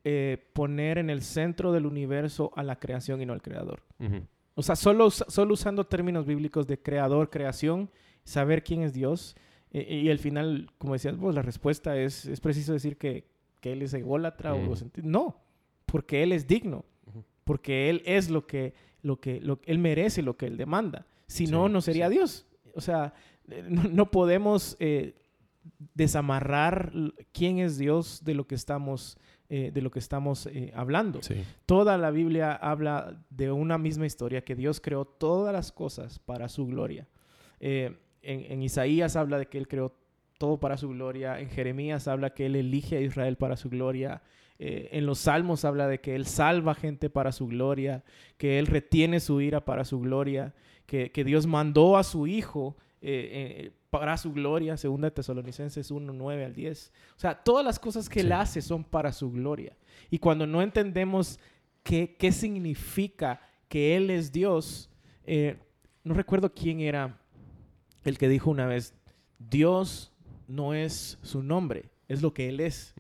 eh, 0.05 0.51
poner 0.53 0.99
en 0.99 1.11
el 1.11 1.23
centro 1.23 1.73
del 1.73 1.87
universo 1.87 2.53
a 2.55 2.63
la 2.63 2.79
creación 2.79 3.23
y 3.23 3.27
no 3.27 3.33
al 3.33 3.41
creador. 3.41 3.83
O 4.55 4.63
sea, 4.63 4.77
solo, 4.77 5.11
solo 5.11 5.55
usando 5.55 5.85
términos 5.85 6.27
bíblicos 6.27 6.67
de 6.67 6.81
creador, 6.81 7.31
creación, 7.31 7.89
saber 8.25 8.63
quién 8.63 8.83
es 8.83 8.93
Dios. 8.93 9.37
Y 9.73 10.11
al 10.11 10.19
final, 10.19 10.71
como 10.79 10.93
decías, 10.93 11.15
pues 11.19 11.35
la 11.35 11.43
respuesta 11.43 11.97
es, 11.97 12.27
es 12.27 12.41
preciso 12.41 12.73
decir 12.73 12.99
que, 12.99 13.25
que 13.61 13.73
Él 13.73 13.83
es 13.83 13.95
ególatra 13.95 14.55
o... 14.55 14.75
No, 15.03 15.41
porque 15.87 16.23
Él 16.23 16.33
es 16.33 16.47
digno 16.47 16.85
porque 17.45 17.91
Él 17.91 18.03
es 18.05 18.31
lo 18.31 18.47
que, 18.47 18.75
lo 19.03 19.21
que, 19.21 19.41
lo, 19.41 19.61
Él 19.65 19.79
merece 19.79 20.23
lo 20.23 20.37
que 20.37 20.47
Él 20.47 20.57
demanda. 20.57 21.07
Si 21.27 21.47
no, 21.47 21.69
no 21.69 21.81
sería 21.81 22.09
Dios. 22.09 22.47
O 22.75 22.81
sea, 22.81 23.15
eh, 23.49 23.65
no, 23.69 24.11
podemos 24.11 24.77
eh, 24.81 25.15
desamarrar 25.95 26.93
quién 27.33 27.59
es 27.59 27.79
Dios 27.79 28.23
de 28.25 28.35
lo 28.35 28.47
que 28.47 28.55
estamos, 28.55 29.17
eh, 29.49 29.71
de 29.73 29.83
lo 29.83 29.91
que 29.91 29.99
estamos 29.99 30.49
hablando. 30.75 31.21
Toda 31.67 31.99
la 31.99 32.11
Biblia 32.11 32.53
habla 32.55 33.23
de 33.31 33.51
una 33.51 33.79
misma 33.79 34.07
historia, 34.07 34.45
que 34.45 34.55
Dios 34.55 34.81
creó 34.81 35.05
todas 35.05 35.53
las 35.53 35.73
cosas 35.73 36.19
para 36.19 36.49
su 36.49 36.67
gloria. 36.67 37.09
En, 38.23 38.51
en 38.51 38.63
Isaías 38.63 39.17
habla 39.17 39.39
de 39.39 39.47
que 39.47 39.59
Él 39.59 39.69
creó 39.69 39.95
todo 40.39 40.59
para 40.59 40.77
su 40.77 40.89
gloria. 40.89 41.39
En 41.39 41.49
Jeremías 41.51 42.09
habla 42.09 42.35
que 42.35 42.47
Él 42.47 42.57
elige 42.57 42.97
a 42.97 43.01
Israel 43.01 43.37
para 43.37 43.57
su 43.57 43.71
gloria. 43.71 44.23
Eh, 44.65 44.91
en 44.93 45.07
los 45.07 45.19
salmos 45.19 45.65
habla 45.65 45.89
de 45.89 46.01
que 46.01 46.15
Él 46.15 46.27
salva 46.27 46.75
gente 46.75 47.11
para 47.11 47.33
su 47.33 47.47
gloria, 47.47 48.05
que 48.39 48.59
Él 48.59 48.67
retiene 48.67 49.21
su 49.21 49.41
ira 49.41 49.65
para 49.65 49.85
su 49.85 50.01
gloria, 50.01 50.55
que, 50.87 51.11
Dios 51.25 51.47
mandó 51.47 51.97
a 51.97 52.05
su 52.05 52.27
Hijo 52.27 52.77
eh, 53.01 53.31
eh, 53.33 53.71
para 53.91 54.17
su 54.17 54.33
gloria, 54.33 54.77
segunda 54.77 55.07
de 55.07 55.13
Tesalonicenses 55.13 55.91
1, 55.91 56.13
9 56.13 56.45
al 56.45 56.55
10. 56.55 56.93
O 57.17 57.19
sea, 57.21 57.35
todas 57.35 57.65
las 57.65 57.79
cosas 57.79 58.09
que 58.09 58.21
Él 58.21 58.33
hace 58.33 58.63
son 58.63 58.85
para 58.85 59.13
su 59.13 59.31
gloria. 59.31 59.77
Y 60.11 60.19
cuando 60.19 60.47
no 60.47 60.61
entendemos 60.61 61.39
qué, 61.83 62.17
qué 62.17 62.31
significa 62.31 63.41
que 63.69 63.97
Él 63.97 64.11
es 64.11 64.33
Dios, 64.33 64.91
no 66.05 66.15
recuerdo 66.15 66.53
quién 66.53 66.81
era 66.81 67.22
el 68.05 68.19
que 68.19 68.29
dijo 68.29 68.51
una 68.51 68.67
vez, 68.67 68.95
Dios 69.39 70.13
no 70.49 70.75
es 70.75 71.19
su 71.23 71.43
nombre, 71.43 71.91
es 72.09 72.23
lo 72.23 72.35
que 72.35 72.49
Él 72.49 72.61
es. 72.61 72.95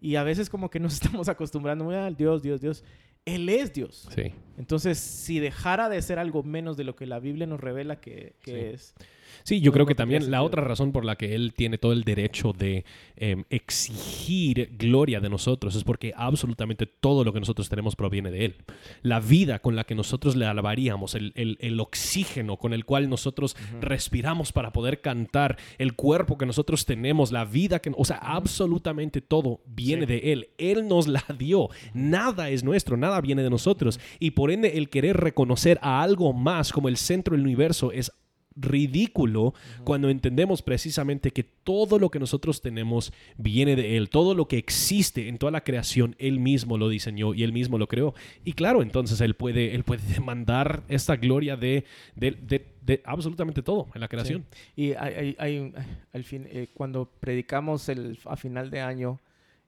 Y 0.00 0.16
a 0.16 0.22
veces 0.22 0.50
como 0.50 0.70
que 0.70 0.80
nos 0.80 0.94
estamos 1.02 1.28
acostumbrando 1.28 1.90
al 1.90 2.16
Dios, 2.16 2.42
Dios, 2.42 2.60
Dios. 2.60 2.84
Él 3.24 3.48
es 3.48 3.72
Dios. 3.72 4.08
Sí. 4.14 4.32
Entonces, 4.58 4.98
si 4.98 5.40
dejara 5.40 5.88
de 5.88 6.00
ser 6.02 6.18
algo 6.18 6.42
menos 6.42 6.76
de 6.76 6.84
lo 6.84 6.96
que 6.96 7.06
la 7.06 7.18
Biblia 7.18 7.46
nos 7.46 7.60
revela 7.60 8.00
que, 8.00 8.34
es, 8.46 8.94
Sí, 9.42 9.60
yo 9.60 9.72
creo 9.72 9.86
que 9.86 9.94
también 9.94 10.30
la 10.30 10.42
otra 10.42 10.62
razón 10.62 10.92
por 10.92 11.04
la 11.04 11.16
que 11.16 11.34
él 11.34 11.52
tiene 11.54 11.78
todo 11.78 11.92
el 11.92 12.04
derecho 12.04 12.52
de 12.52 12.84
em, 13.16 13.44
exigir 13.50 14.70
gloria 14.78 15.20
de 15.20 15.28
nosotros 15.28 15.74
es 15.74 15.84
porque 15.84 16.12
absolutamente 16.16 16.86
todo 16.86 17.24
lo 17.24 17.32
que 17.32 17.40
nosotros 17.40 17.68
tenemos 17.68 17.96
proviene 17.96 18.30
de 18.30 18.44
él. 18.44 18.56
La 19.02 19.20
vida 19.20 19.58
con 19.58 19.76
la 19.76 19.84
que 19.84 19.94
nosotros 19.94 20.36
le 20.36 20.46
alabaríamos, 20.46 21.14
el, 21.14 21.32
el, 21.34 21.80
oxígeno 21.80 22.56
con 22.56 22.72
el 22.72 22.84
cual 22.84 23.08
nosotros 23.10 23.56
respiramos 23.80 24.52
para 24.52 24.72
poder 24.72 25.00
cantar, 25.00 25.58
el 25.78 25.94
cuerpo 25.94 26.38
que 26.38 26.46
nosotros 26.46 26.86
tenemos, 26.86 27.32
la 27.32 27.44
vida 27.44 27.80
que... 27.80 27.92
O 27.96 28.04
sea, 28.04 28.18
absolutamente 28.18 29.20
todo 29.20 29.60
viene 29.66 30.06
de 30.06 30.32
él. 30.32 30.48
Él 30.58 30.88
nos 30.88 31.06
la 31.06 31.24
dio. 31.36 31.68
Nada 31.92 32.50
es 32.50 32.64
nuestro, 32.64 32.96
nada 32.96 33.20
viene 33.20 33.42
de 33.42 33.50
nosotros. 33.50 34.00
Y 34.18 34.30
por 34.30 34.43
ende, 34.50 34.78
el 34.78 34.88
querer 34.88 35.16
reconocer 35.16 35.78
a 35.82 36.02
algo 36.02 36.32
más 36.32 36.72
como 36.72 36.88
el 36.88 36.96
centro 36.96 37.36
del 37.36 37.44
universo 37.44 37.92
es 37.92 38.10
ridículo 38.56 39.54
cuando 39.84 40.08
entendemos 40.08 40.62
precisamente 40.62 41.32
que 41.32 41.42
todo 41.42 41.98
lo 41.98 42.10
que 42.10 42.20
nosotros 42.20 42.62
tenemos 42.62 43.12
viene 43.36 43.76
de 43.76 43.96
Él, 43.96 44.10
todo 44.10 44.34
lo 44.34 44.46
que 44.46 44.58
existe 44.58 45.28
en 45.28 45.38
toda 45.38 45.50
la 45.50 45.64
creación, 45.64 46.14
Él 46.18 46.38
mismo 46.40 46.78
lo 46.78 46.88
diseñó 46.88 47.34
y 47.34 47.42
Él 47.42 47.52
mismo 47.52 47.78
lo 47.78 47.88
creó. 47.88 48.14
Y 48.44 48.52
claro, 48.52 48.82
entonces 48.82 49.20
Él 49.20 49.34
puede, 49.34 49.74
él 49.74 49.84
puede 49.84 50.02
demandar 50.14 50.82
esta 50.88 51.16
gloria 51.16 51.56
de, 51.56 51.84
de, 52.14 53.02
absolutamente 53.04 53.62
todo 53.62 53.88
en 53.94 54.00
la 54.00 54.08
creación. 54.08 54.44
Y 54.76 54.92
hay, 54.92 55.72
al 56.12 56.24
fin, 56.24 56.46
eh, 56.48 56.68
cuando 56.74 57.10
predicamos 57.20 57.88
el, 57.88 58.18
a 58.24 58.36
final 58.36 58.70
de 58.70 58.80
año 58.80 59.20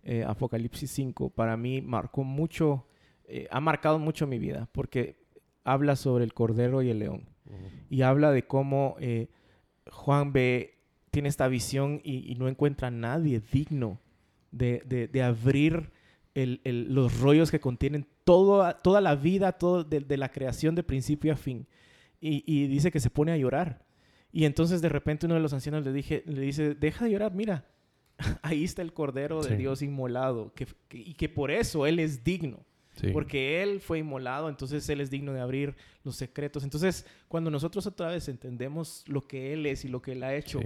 eh, 0.04 0.24
Apocalipsis 0.24 0.90
5, 0.90 1.30
para 1.30 1.56
mí 1.56 1.80
marcó 1.80 2.22
mucho, 2.22 2.86
eh, 3.28 3.48
ha 3.50 3.60
marcado 3.60 3.98
mucho 3.98 4.26
mi 4.26 4.38
vida, 4.38 4.68
porque 4.72 5.24
habla 5.64 5.96
sobre 5.96 6.24
el 6.24 6.34
Cordero 6.34 6.82
y 6.82 6.90
el 6.90 6.98
León 6.98 7.36
y 7.88 8.02
habla 8.02 8.32
de 8.32 8.46
cómo 8.46 8.96
eh, 9.00 9.28
Juan 9.90 10.32
ve, 10.32 10.78
tiene 11.10 11.28
esta 11.28 11.48
visión 11.48 12.00
y, 12.04 12.34
no 12.36 12.48
encuentra 12.48 12.88
a 12.88 12.90
nadie 12.90 13.40
digno 13.52 14.00
de, 14.50 15.22
abrir 15.22 15.90
los 16.34 17.20
rollos 17.20 17.50
que 17.50 17.60
contienen 17.60 18.06
toda 18.24 19.00
la 19.00 19.14
vida 19.14 19.52
todo 19.52 19.84
de, 19.84 20.16
la 20.16 20.30
creación 20.30 20.74
de 20.74 20.82
principio 20.82 21.32
a 21.32 21.36
fin. 21.36 21.66
Y, 22.20 22.66
dice 22.66 22.90
que 22.90 23.00
se 23.00 23.10
pone 23.10 23.32
a 23.32 23.36
llorar. 23.36 23.84
Y 24.32 24.44
entonces 24.44 24.82
de 24.82 24.88
repente 24.88 25.26
uno 25.26 25.36
de 25.36 25.40
los 25.40 25.52
ancianos 25.52 25.84
le, 25.84 25.92
dije, 25.92 26.22
le 26.26 26.40
dice, 26.40 26.74
deja 26.74 27.04
de 27.04 27.12
llorar, 27.12 27.32
mira, 27.32 27.64
ahí 28.42 28.64
está 28.64 28.82
el 28.82 28.92
Cordero 28.92 29.42
de 29.42 29.56
Dios 29.56 29.82
inmolado, 29.82 30.52
y 30.90 31.14
que 31.14 31.28
por 31.28 31.50
eso 31.50 31.86
Él 31.86 32.00
es 32.00 32.24
digno. 32.24 32.64
Porque 33.12 33.62
Él 33.62 33.80
fue 33.80 33.98
inmolado, 33.98 34.48
entonces 34.48 34.88
Él 34.88 35.00
es 35.00 35.10
digno 35.10 35.32
de 35.32 35.40
abrir 35.40 35.74
los 36.02 36.16
secretos. 36.16 36.64
Entonces, 36.64 37.06
cuando 37.28 37.50
nosotros 37.50 37.86
otra 37.86 38.08
vez 38.08 38.28
entendemos 38.28 39.04
lo 39.06 39.26
que 39.26 39.52
Él 39.52 39.66
es 39.66 39.84
y 39.84 39.88
lo 39.88 40.00
que 40.00 40.12
Él 40.12 40.22
ha 40.22 40.34
hecho. 40.34 40.60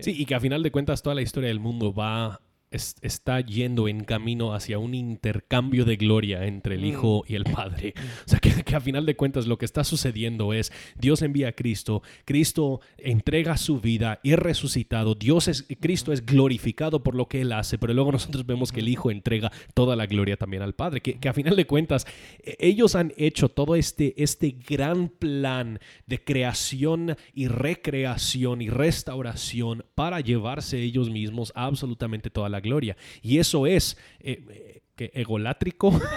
sí, 0.00 0.14
y 0.16 0.24
que 0.24 0.34
a 0.34 0.40
final 0.40 0.62
de 0.62 0.70
cuentas 0.70 1.02
toda 1.02 1.14
la 1.14 1.22
historia 1.22 1.48
del 1.48 1.60
mundo 1.60 1.92
va 1.92 2.40
está 2.70 3.40
yendo 3.40 3.88
en 3.88 4.04
camino 4.04 4.54
hacia 4.54 4.78
un 4.78 4.94
intercambio 4.94 5.84
de 5.84 5.96
gloria 5.96 6.44
entre 6.44 6.74
el 6.74 6.82
mm. 6.82 6.84
Hijo 6.84 7.24
y 7.26 7.34
el 7.34 7.44
Padre. 7.44 7.94
O 8.26 8.28
sea, 8.28 8.38
que, 8.38 8.74
a 8.74 8.80
final 8.80 9.06
de 9.06 9.16
cuentas 9.16 9.46
lo 9.46 9.58
que 9.58 9.64
está 9.64 9.84
sucediendo 9.84 10.52
es 10.52 10.72
Dios 10.96 11.22
envía 11.22 11.48
a 11.48 11.52
Cristo, 11.52 12.02
Cristo 12.24 12.80
entrega 12.98 13.56
su 13.56 13.80
vida 13.80 14.20
y 14.22 14.32
es 14.32 14.38
resucitado, 14.38 15.14
Dios 15.14 15.48
es, 15.48 15.66
Cristo 15.80 16.12
es 16.12 16.24
glorificado 16.24 17.02
por 17.02 17.14
lo 17.14 17.26
que 17.26 17.40
Él 17.40 17.52
hace, 17.52 17.78
pero 17.78 17.94
luego 17.94 18.12
nosotros 18.12 18.46
vemos 18.46 18.72
que 18.72 18.80
el 18.80 18.88
Hijo 18.88 19.10
entrega 19.10 19.50
toda 19.74 19.96
la 19.96 20.06
gloria 20.06 20.36
también 20.36 20.62
al 20.62 20.74
Padre, 20.74 21.00
que, 21.00 21.18
que 21.18 21.28
a 21.28 21.32
final 21.32 21.56
de 21.56 21.66
cuentas 21.66 22.06
e, 22.42 22.56
ellos 22.60 22.94
han 22.94 23.12
hecho 23.16 23.48
todo 23.48 23.74
este, 23.74 24.14
este 24.22 24.56
gran 24.68 25.08
plan 25.08 25.80
de 26.06 26.22
creación 26.22 27.16
y 27.34 27.48
recreación 27.48 28.62
y 28.62 28.68
restauración 28.68 29.84
para 29.94 30.20
llevarse 30.20 30.80
ellos 30.80 31.10
mismos 31.10 31.52
absolutamente 31.54 32.30
toda 32.30 32.48
la 32.48 32.57
gloria. 32.60 32.96
Y 33.22 33.38
eso 33.38 33.66
es 33.66 33.96
eh, 34.20 34.82
eh, 34.96 35.10
egolátrico. 35.14 35.98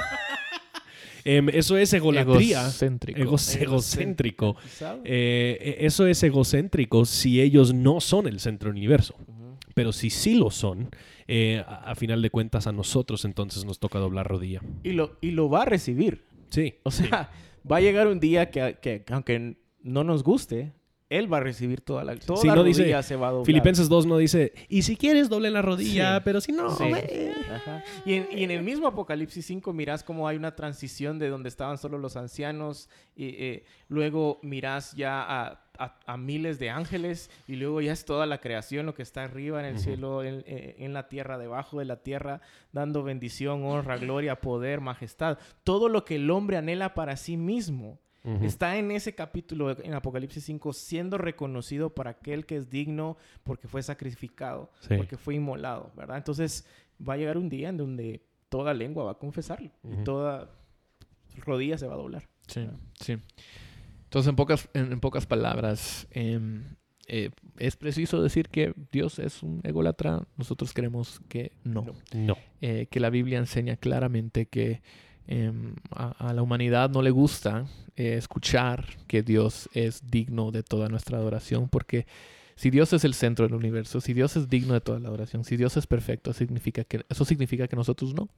Em, 1.23 1.49
eso 1.49 1.77
es 1.77 1.93
egolatría. 1.93 2.61
Egocéntrico. 2.61 3.19
egocéntrico. 3.21 4.55
Eh, 5.03 5.77
eso 5.81 6.07
es 6.07 6.23
egocéntrico 6.23 7.05
si 7.05 7.39
ellos 7.39 7.75
no 7.75 8.01
son 8.01 8.25
el 8.25 8.39
centro 8.39 8.69
del 8.69 8.77
universo. 8.77 9.15
Pero 9.75 9.91
si 9.91 10.09
sí 10.09 10.33
lo 10.33 10.49
son, 10.49 10.89
a, 11.67 11.93
final 11.93 12.23
de 12.23 12.31
cuentas 12.31 12.65
a 12.65 12.71
nosotros 12.71 13.23
entonces 13.23 13.65
nos 13.65 13.77
toca 13.77 13.99
doblar 13.99 14.27
rodilla. 14.27 14.61
Y 14.83 14.93
lo, 14.93 15.19
y 15.21 15.29
lo 15.29 15.47
va 15.47 15.61
a 15.61 15.65
recibir. 15.65 16.25
Sí. 16.49 16.73
O 16.81 16.89
sea, 16.89 17.29
va 17.69 17.77
a 17.77 17.81
llegar 17.81 18.07
un 18.07 18.19
día 18.19 18.49
que, 18.49 18.77
que, 18.81 19.03
aunque 19.11 19.57
no 19.83 20.03
nos 20.03 20.23
guste, 20.23 20.73
él 21.11 21.31
va 21.31 21.37
a 21.37 21.41
recibir 21.41 21.81
toda 21.81 22.03
la 22.03 22.15
toda 22.15 22.41
Sí, 22.41 22.47
la 22.47 22.55
no 22.55 22.63
dice- 22.63 22.81
rodilla 22.81 23.03
se 23.03 23.15
va 23.15 23.27
a 23.27 23.31
doblar. 23.31 23.45
Filipenses 23.45 23.89
2 23.89 24.05
no 24.05 24.17
dice, 24.17 24.53
y 24.69 24.81
si 24.83 24.95
quieres 24.95 25.29
doble 25.29 25.51
la 25.51 25.61
rodilla, 25.61 26.15
Sí. 26.17 26.21
pero 26.25 26.41
si 26.41 26.51
no, 26.53 26.69
Sí. 26.75 26.85
ve". 26.91 27.33
Ajá. 27.53 27.83
Y, 28.05 28.13
en, 28.13 28.27
y 28.31 28.43
en 28.45 28.51
el 28.51 28.63
mismo 28.63 28.87
Apocalipsis 28.87 29.45
5 29.45 29.73
mirás 29.73 30.03
cómo 30.03 30.27
hay 30.27 30.37
una 30.37 30.55
transición 30.55 31.19
de 31.19 31.29
donde 31.29 31.49
estaban 31.49 31.77
solo 31.77 31.97
los 31.97 32.15
ancianos, 32.17 32.89
y 33.15 33.25
eh, 33.43 33.65
luego 33.89 34.39
mirás 34.41 34.93
ya 34.93 35.21
a, 35.21 35.59
a- 35.77 35.99
a 36.05 36.15
miles 36.17 36.59
de 36.59 36.69
ángeles, 36.69 37.29
y 37.47 37.55
luego 37.57 37.81
ya 37.81 37.91
es 37.91 38.05
toda 38.05 38.25
la 38.25 38.37
creación, 38.39 38.85
lo 38.85 38.93
que 38.93 39.01
está 39.03 39.23
arriba 39.23 39.59
en 39.59 39.65
el 39.65 39.79
cielo, 39.79 40.23
en, 40.23 40.43
eh, 40.47 40.75
en 40.79 40.93
la 40.93 41.09
tierra, 41.09 41.37
debajo 41.37 41.79
de 41.79 41.85
la 41.85 41.97
tierra, 42.03 42.39
dando 42.71 43.03
bendición, 43.03 43.65
honra, 43.65 43.97
gloria, 43.97 44.39
poder, 44.39 44.79
majestad. 44.79 45.39
Todo 45.63 45.89
lo 45.89 46.05
que 46.05 46.15
el 46.15 46.29
hombre 46.29 46.57
anhela 46.57 46.93
para 46.93 47.17
sí 47.17 47.35
mismo. 47.35 47.99
Está 48.43 48.77
en 48.77 48.91
ese 48.91 49.15
capítulo 49.15 49.71
en 49.83 49.93
Apocalipsis 49.95 50.43
5 50.43 50.73
siendo 50.73 51.17
reconocido 51.17 51.95
por 51.95 52.07
aquel 52.07 52.45
que 52.45 52.55
es 52.57 52.69
digno 52.69 53.17
porque 53.43 53.67
fue 53.67 53.81
sacrificado, 53.81 54.69
Sí. 54.81 54.95
porque 54.95 55.17
fue 55.17 55.35
inmolado, 55.35 55.91
¿verdad? 55.95 56.17
Entonces 56.17 56.67
va 57.07 57.13
a 57.13 57.17
llegar 57.17 57.37
un 57.37 57.49
día 57.49 57.69
en 57.69 57.77
donde 57.77 58.21
toda 58.49 58.73
lengua 58.75 59.03
va 59.05 59.11
a 59.13 59.17
confesarlo 59.17 59.71
y 59.83 60.03
toda 60.03 60.51
rodilla 61.45 61.77
se 61.79 61.87
va 61.87 61.95
a 61.95 61.97
doblar. 61.97 62.27
Sí, 62.47 62.67
sí. 62.99 63.17
Entonces, 64.03 64.29
en 64.29 64.35
pocas, 64.35 64.69
en, 64.73 64.91
en 64.91 64.99
pocas 64.99 65.25
palabras, 65.25 66.05
em, 66.11 66.63
eh, 67.07 67.31
es 67.57 67.75
preciso 67.77 68.21
decir 68.21 68.49
que 68.49 68.73
Dios 68.91 69.19
es 69.19 69.41
un 69.41 69.61
ególatra. 69.63 70.27
Nosotros 70.37 70.73
creemos 70.73 71.21
que 71.29 71.53
no. 71.63 71.81
No. 71.83 71.93
No. 72.13 72.37
Eh, 72.59 72.87
que 72.91 72.99
la 72.99 73.09
Biblia 73.09 73.37
enseña 73.39 73.77
claramente 73.77 74.45
que 74.47 74.81
em, 75.31 75.75
a, 75.91 76.29
a 76.29 76.33
la 76.33 76.41
humanidad 76.41 76.89
no 76.89 77.01
le 77.01 77.11
gusta 77.11 77.65
eh, 77.95 78.15
escuchar 78.17 78.85
que 79.07 79.21
Dios 79.21 79.69
es 79.73 80.09
digno 80.09 80.51
de 80.51 80.63
toda 80.63 80.89
nuestra 80.89 81.17
adoración, 81.17 81.69
porque 81.69 82.05
si 82.55 82.69
Dios 82.69 82.93
es 82.93 83.03
el 83.03 83.13
centro 83.13 83.47
del 83.47 83.55
universo, 83.55 84.01
si 84.01 84.13
Dios 84.13 84.35
es 84.37 84.47
digno 84.47 84.73
de 84.73 84.81
toda 84.81 84.99
la 84.99 85.07
adoración, 85.07 85.43
si 85.43 85.57
Dios 85.57 85.77
es 85.77 85.87
perfecto, 85.87 86.31
significa 86.31 86.83
que, 86.83 87.03
eso 87.09 87.25
significa 87.25 87.67
que 87.67 87.75
nosotros 87.75 88.13
no. 88.13 88.29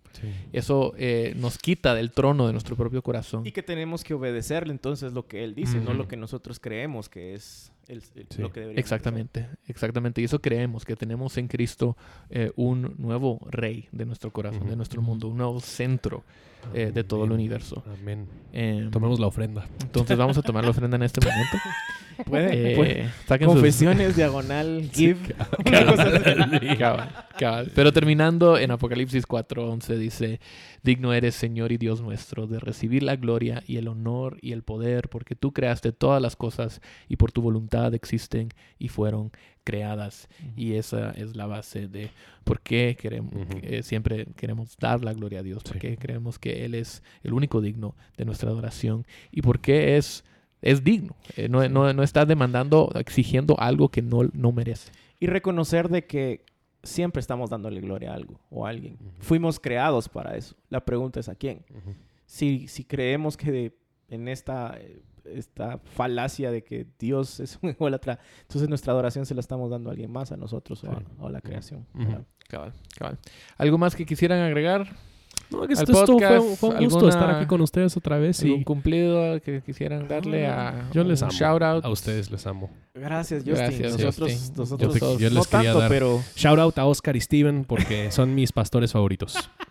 Eso 0.54 0.94
eh, 0.98 1.34
nos 1.36 1.58
quita 1.58 1.94
del 1.94 2.12
trono 2.12 2.48
de 2.48 2.54
nuestro 2.54 2.76
propio 2.76 3.02
corazón. 3.02 3.46
Y 3.46 3.52
que 3.52 3.64
tenemos 3.64 4.04
que 4.04 4.14
obedecerle 4.14 4.72
entonces 4.72 5.12
lo 5.14 5.28
que 5.28 5.44
él 5.44 5.56
dice, 5.56 5.80
no 5.82 5.94
lo 5.94 6.08
que 6.08 6.16
nosotros 6.16 6.60
creemos 6.60 7.10
que 7.10 7.34
es 7.34 7.74
el- 7.88 8.04
el- 8.16 8.28
Sí. 8.30 8.42
lo 8.42 8.52
que 8.52 8.62
debería 8.62 8.80
Exactamente, 8.80 9.48
exactamente. 9.68 10.22
Y 10.22 10.26
eso 10.26 10.40
creemos, 10.42 10.86
que 10.86 10.96
tenemos 10.96 11.38
en 11.38 11.48
Cristo 11.48 11.98
eh, 12.30 12.52
un 12.56 12.96
nuevo 12.98 13.40
rey 13.50 13.88
de 13.92 14.06
nuestro 14.06 14.32
corazón, 14.32 14.68
de 14.68 14.76
nuestro 14.76 15.02
mundo, 15.02 15.28
un 15.28 15.38
nuevo 15.38 15.60
centro 15.60 16.24
eh, 16.74 16.92
de 16.94 17.04
todo 17.04 17.26
el 17.26 17.32
universo. 17.34 17.84
Amén. 18.02 18.26
Eh, 18.54 18.88
Tomemos 18.90 19.20
la 19.20 19.28
ofrenda. 19.28 19.68
entonces 19.82 20.18
vamos 20.18 20.38
a 20.38 20.42
tomar 20.42 20.64
la 20.64 20.70
ofrenda 20.70 20.96
en 20.96 21.04
este 21.04 21.20
momento. 21.26 21.58
Puede, 22.30 22.74
Eh, 22.74 22.76
puede. 22.76 23.10
sus- 23.40 23.48
Confesiones, 23.48 24.16
diagonal, 24.16 24.88
give. 24.94 25.18
Cabal, 26.78 27.10
cabal. 27.40 27.72
Pero 27.74 27.92
terminando 27.92 28.58
en 28.60 28.70
Apocalipsis 28.70 29.26
4:11 29.28 29.98
dice, 29.98 30.40
digno 30.84 31.12
eres 31.14 31.34
Señor 31.34 31.72
y 31.72 31.78
Dios 31.78 32.02
nuestro 32.02 32.46
de 32.46 32.60
recibir 32.60 33.02
la 33.02 33.16
gloria 33.16 33.64
y 33.66 33.78
el 33.78 33.88
honor 33.88 34.38
y 34.42 34.52
el 34.52 34.62
poder, 34.62 35.10
porque 35.10 35.36
tú 35.36 35.54
creaste 35.54 35.92
todas 35.92 36.22
las 36.22 36.36
cosas 36.36 36.82
y 37.10 37.16
por 37.16 37.32
tu 37.32 37.42
voluntad 37.42 37.73
existen 37.94 38.50
y 38.80 38.88
fueron 38.90 39.32
creadas. 39.64 40.28
Y 40.56 40.74
esa 40.74 41.12
es 41.12 41.36
la 41.36 41.46
base 41.48 41.88
de 41.88 42.10
por 42.44 42.60
qué 42.62 42.98
queremos, 43.00 43.34
eh, 43.62 43.82
siempre 43.84 44.26
queremos 44.36 44.78
dar 44.78 45.04
la 45.04 45.14
gloria 45.14 45.40
a 45.40 45.44
Dios, 45.44 45.62
Sí. 45.66 45.72
porque 45.72 45.98
creemos 45.98 46.38
que 46.40 46.66
Él 46.66 46.76
es 46.76 47.02
el 47.24 47.34
único 47.34 47.62
digno 47.62 47.96
de 48.18 48.26
nuestra 48.26 48.50
adoración 48.50 49.06
y 49.32 49.42
porque 49.42 49.98
es... 49.98 50.24
Es 50.62 50.82
digno, 50.82 51.14
Eh, 51.36 51.50
no, 51.50 51.68
no, 51.68 51.92
no 51.92 52.04
está 52.04 52.26
demandando, 52.26 52.90
exigiendo 52.96 53.60
algo 53.60 53.90
que 53.90 54.02
no, 54.02 54.30
no 54.34 54.54
merece. 54.54 54.92
Y 55.20 55.28
reconocer 55.28 55.90
de 55.90 56.06
que 56.06 56.46
siempre 56.84 57.20
estamos 57.20 57.50
dándole 57.50 57.82
gloria 57.82 58.12
a 58.12 58.16
algo 58.16 58.40
o 58.50 58.66
a 58.66 58.70
alguien. 58.70 58.98
Fuimos 59.20 59.60
creados 59.60 60.08
para 60.08 60.38
eso. 60.38 60.56
La 60.70 60.84
pregunta 60.86 61.20
es 61.20 61.28
a 61.28 61.36
quién. 61.36 61.66
Si, 62.26 62.68
si 62.70 62.86
creemos 62.86 63.36
que 63.36 63.52
de- 63.52 63.78
en 64.08 64.28
esta, 64.30 64.78
eh, 64.80 65.02
esta 65.26 65.80
falacia 65.80 66.52
de 66.52 66.64
que 66.64 66.88
Dios 67.00 67.40
es 67.40 67.58
un 67.62 67.70
ególatra, 67.70 68.20
entonces 68.42 68.70
nuestra 68.70 68.94
adoración 68.94 69.26
se 69.26 69.34
la 69.36 69.40
estamos 69.42 69.70
dando 69.72 69.90
a 69.90 69.92
alguien 69.94 70.12
más, 70.12 70.32
a 70.32 70.38
nosotros 70.38 70.84
o, 70.84 70.92
a, 70.92 70.96
Sí. 71.00 71.06
o 71.20 71.28
a 71.28 71.32
la 71.32 71.42
creación. 71.42 71.86
¿Algo 73.58 73.78
más 73.78 73.96
que 73.96 74.06
quisieran 74.06 74.40
agregar? 74.42 74.88
No, 75.50 75.68
que 75.68 75.74
esto, 75.74 75.92
esto 75.92 76.18
fue, 76.18 76.38
un 76.40 76.50
gusto 76.50 76.68
¿alguna- 77.00 77.10
estar 77.10 77.30
aquí 77.32 77.46
con 77.46 77.62
ustedes 77.62 77.96
otra 77.98 78.18
vez. 78.18 78.42
¿Algún 78.42 78.62
Y 78.62 78.64
cumplido 78.64 79.40
que 79.42 79.62
quisieran 79.62 80.08
darle 80.08 80.48
a 80.48 80.90
Yo 80.94 81.04
les 81.04 81.22
un 81.22 81.28
amo. 81.30 81.38
shout 81.38 81.62
out? 81.62 81.86
a 81.86 81.90
ustedes 81.90 82.32
les 82.32 82.48
amo. 82.48 82.72
Gracias, 82.96 83.44
Justin. 83.44 83.56
Gracias, 83.56 83.92
nosotros, 84.00 84.32
Justin. 84.32 84.56
nosotros 84.58 84.94
Yo 84.94 85.00
te- 85.18 85.24
yo 85.24 85.30
no 85.30 85.36
les 85.36 85.48
quería 85.48 85.64
tanto, 85.74 85.80
dar- 85.80 85.90
pero 85.90 86.22
Shout 86.36 86.60
out 86.60 86.78
a 86.80 86.86
Oscar 86.86 87.16
y 87.16 87.22
Steven 87.22 87.66
porque 87.66 88.12
son 88.12 88.34
mis 88.34 88.52
pastores 88.52 88.92
favoritos. 88.94 89.36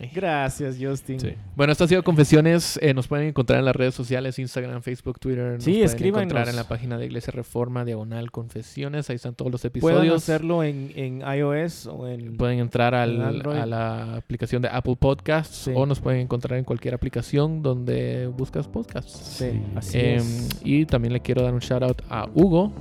Ay. 0.00 0.10
gracias, 0.14 0.76
Justin. 0.80 1.18
Sí. 1.18 1.30
Bueno, 1.56 1.72
esto 1.72 1.84
ha 1.84 1.88
sido 1.88 2.02
Confesiones. 2.04 2.78
Eh, 2.82 2.94
nos 2.94 3.08
pueden 3.08 3.28
encontrar 3.28 3.58
en 3.58 3.64
las 3.64 3.74
redes 3.74 3.94
sociales, 3.94 4.38
Instagram, 4.38 4.82
Facebook, 4.82 5.18
Twitter. 5.18 5.54
Nos 5.54 5.64
Sí, 5.64 5.72
pueden 5.72 5.84
escríbanos. 5.86 6.22
encontrar 6.24 6.48
en 6.48 6.56
la 6.56 6.64
página 6.68 6.98
de 6.98 7.06
Iglesia 7.06 7.32
Reforma, 7.32 7.84
diagonal 7.84 8.30
Confesiones. 8.30 9.08
Ahí 9.10 9.16
están 9.16 9.34
todos 9.34 9.50
los 9.50 9.62
Pueden 9.62 9.70
episodios. 9.98 10.22
hacerlo 10.22 10.62
en, 10.62 10.92
en 10.94 11.22
iOS 11.22 11.86
o 11.86 12.06
en... 12.06 12.36
Pueden 12.36 12.58
entrar 12.60 12.94
al- 12.94 13.40
en 13.44 13.46
a 13.58 13.66
la 13.66 14.16
aplicación 14.16 14.62
de 14.62 14.68
Apple 14.68 14.96
Podcasts 14.96 15.56
Sí. 15.64 15.72
o 15.74 15.86
nos 15.86 16.00
pueden 16.00 16.20
encontrar 16.20 16.58
en 16.58 16.64
cualquier 16.64 16.94
aplicación 16.94 17.62
donde 17.62 18.26
buscas 18.28 18.68
podcasts. 18.68 19.12
Sí, 19.38 19.62
así 19.74 19.98
Em, 19.98 20.16
es. 20.18 20.60
y 20.62 20.84
también 20.86 21.12
le 21.12 21.20
quiero 21.20 21.42
dar 21.42 21.54
un 21.54 21.60
shout 21.60 21.82
out 21.82 22.02
a 22.10 22.28
Hugo 22.34 22.72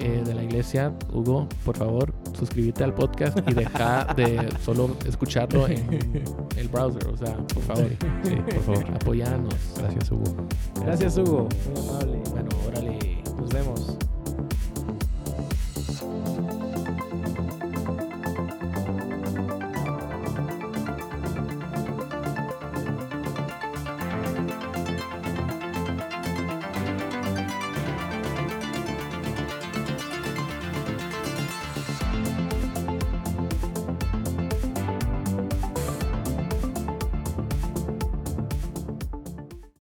eh, 0.00 0.22
de 0.24 0.34
la 0.34 0.42
iglesia. 0.42 0.92
Hugo, 1.12 1.46
por 1.64 1.76
favor, 1.76 2.12
suscríbete 2.38 2.82
al 2.84 2.94
podcast 2.94 3.38
y 3.48 3.54
deja 3.54 4.06
de 4.16 4.48
solo 4.64 4.96
escucharlo 5.06 5.68
en 5.68 6.22
el 6.56 6.68
browser. 6.68 7.06
O 7.08 7.16
sea, 7.16 7.36
por 7.36 7.62
favor, 7.62 7.88
Sí, 8.24 8.34
por 8.36 8.60
favor. 8.62 8.84
apoyanos. 8.94 9.54
Gracias, 9.78 10.10
Hugo. 10.10 10.34
Gracias, 10.84 11.16
Hugo. 11.18 11.48
Muy 11.74 11.88
amable. 11.88 12.18
Bueno, 12.32 12.48
órale. 12.66 12.98
Nos 13.38 13.50
vemos. 13.50 13.96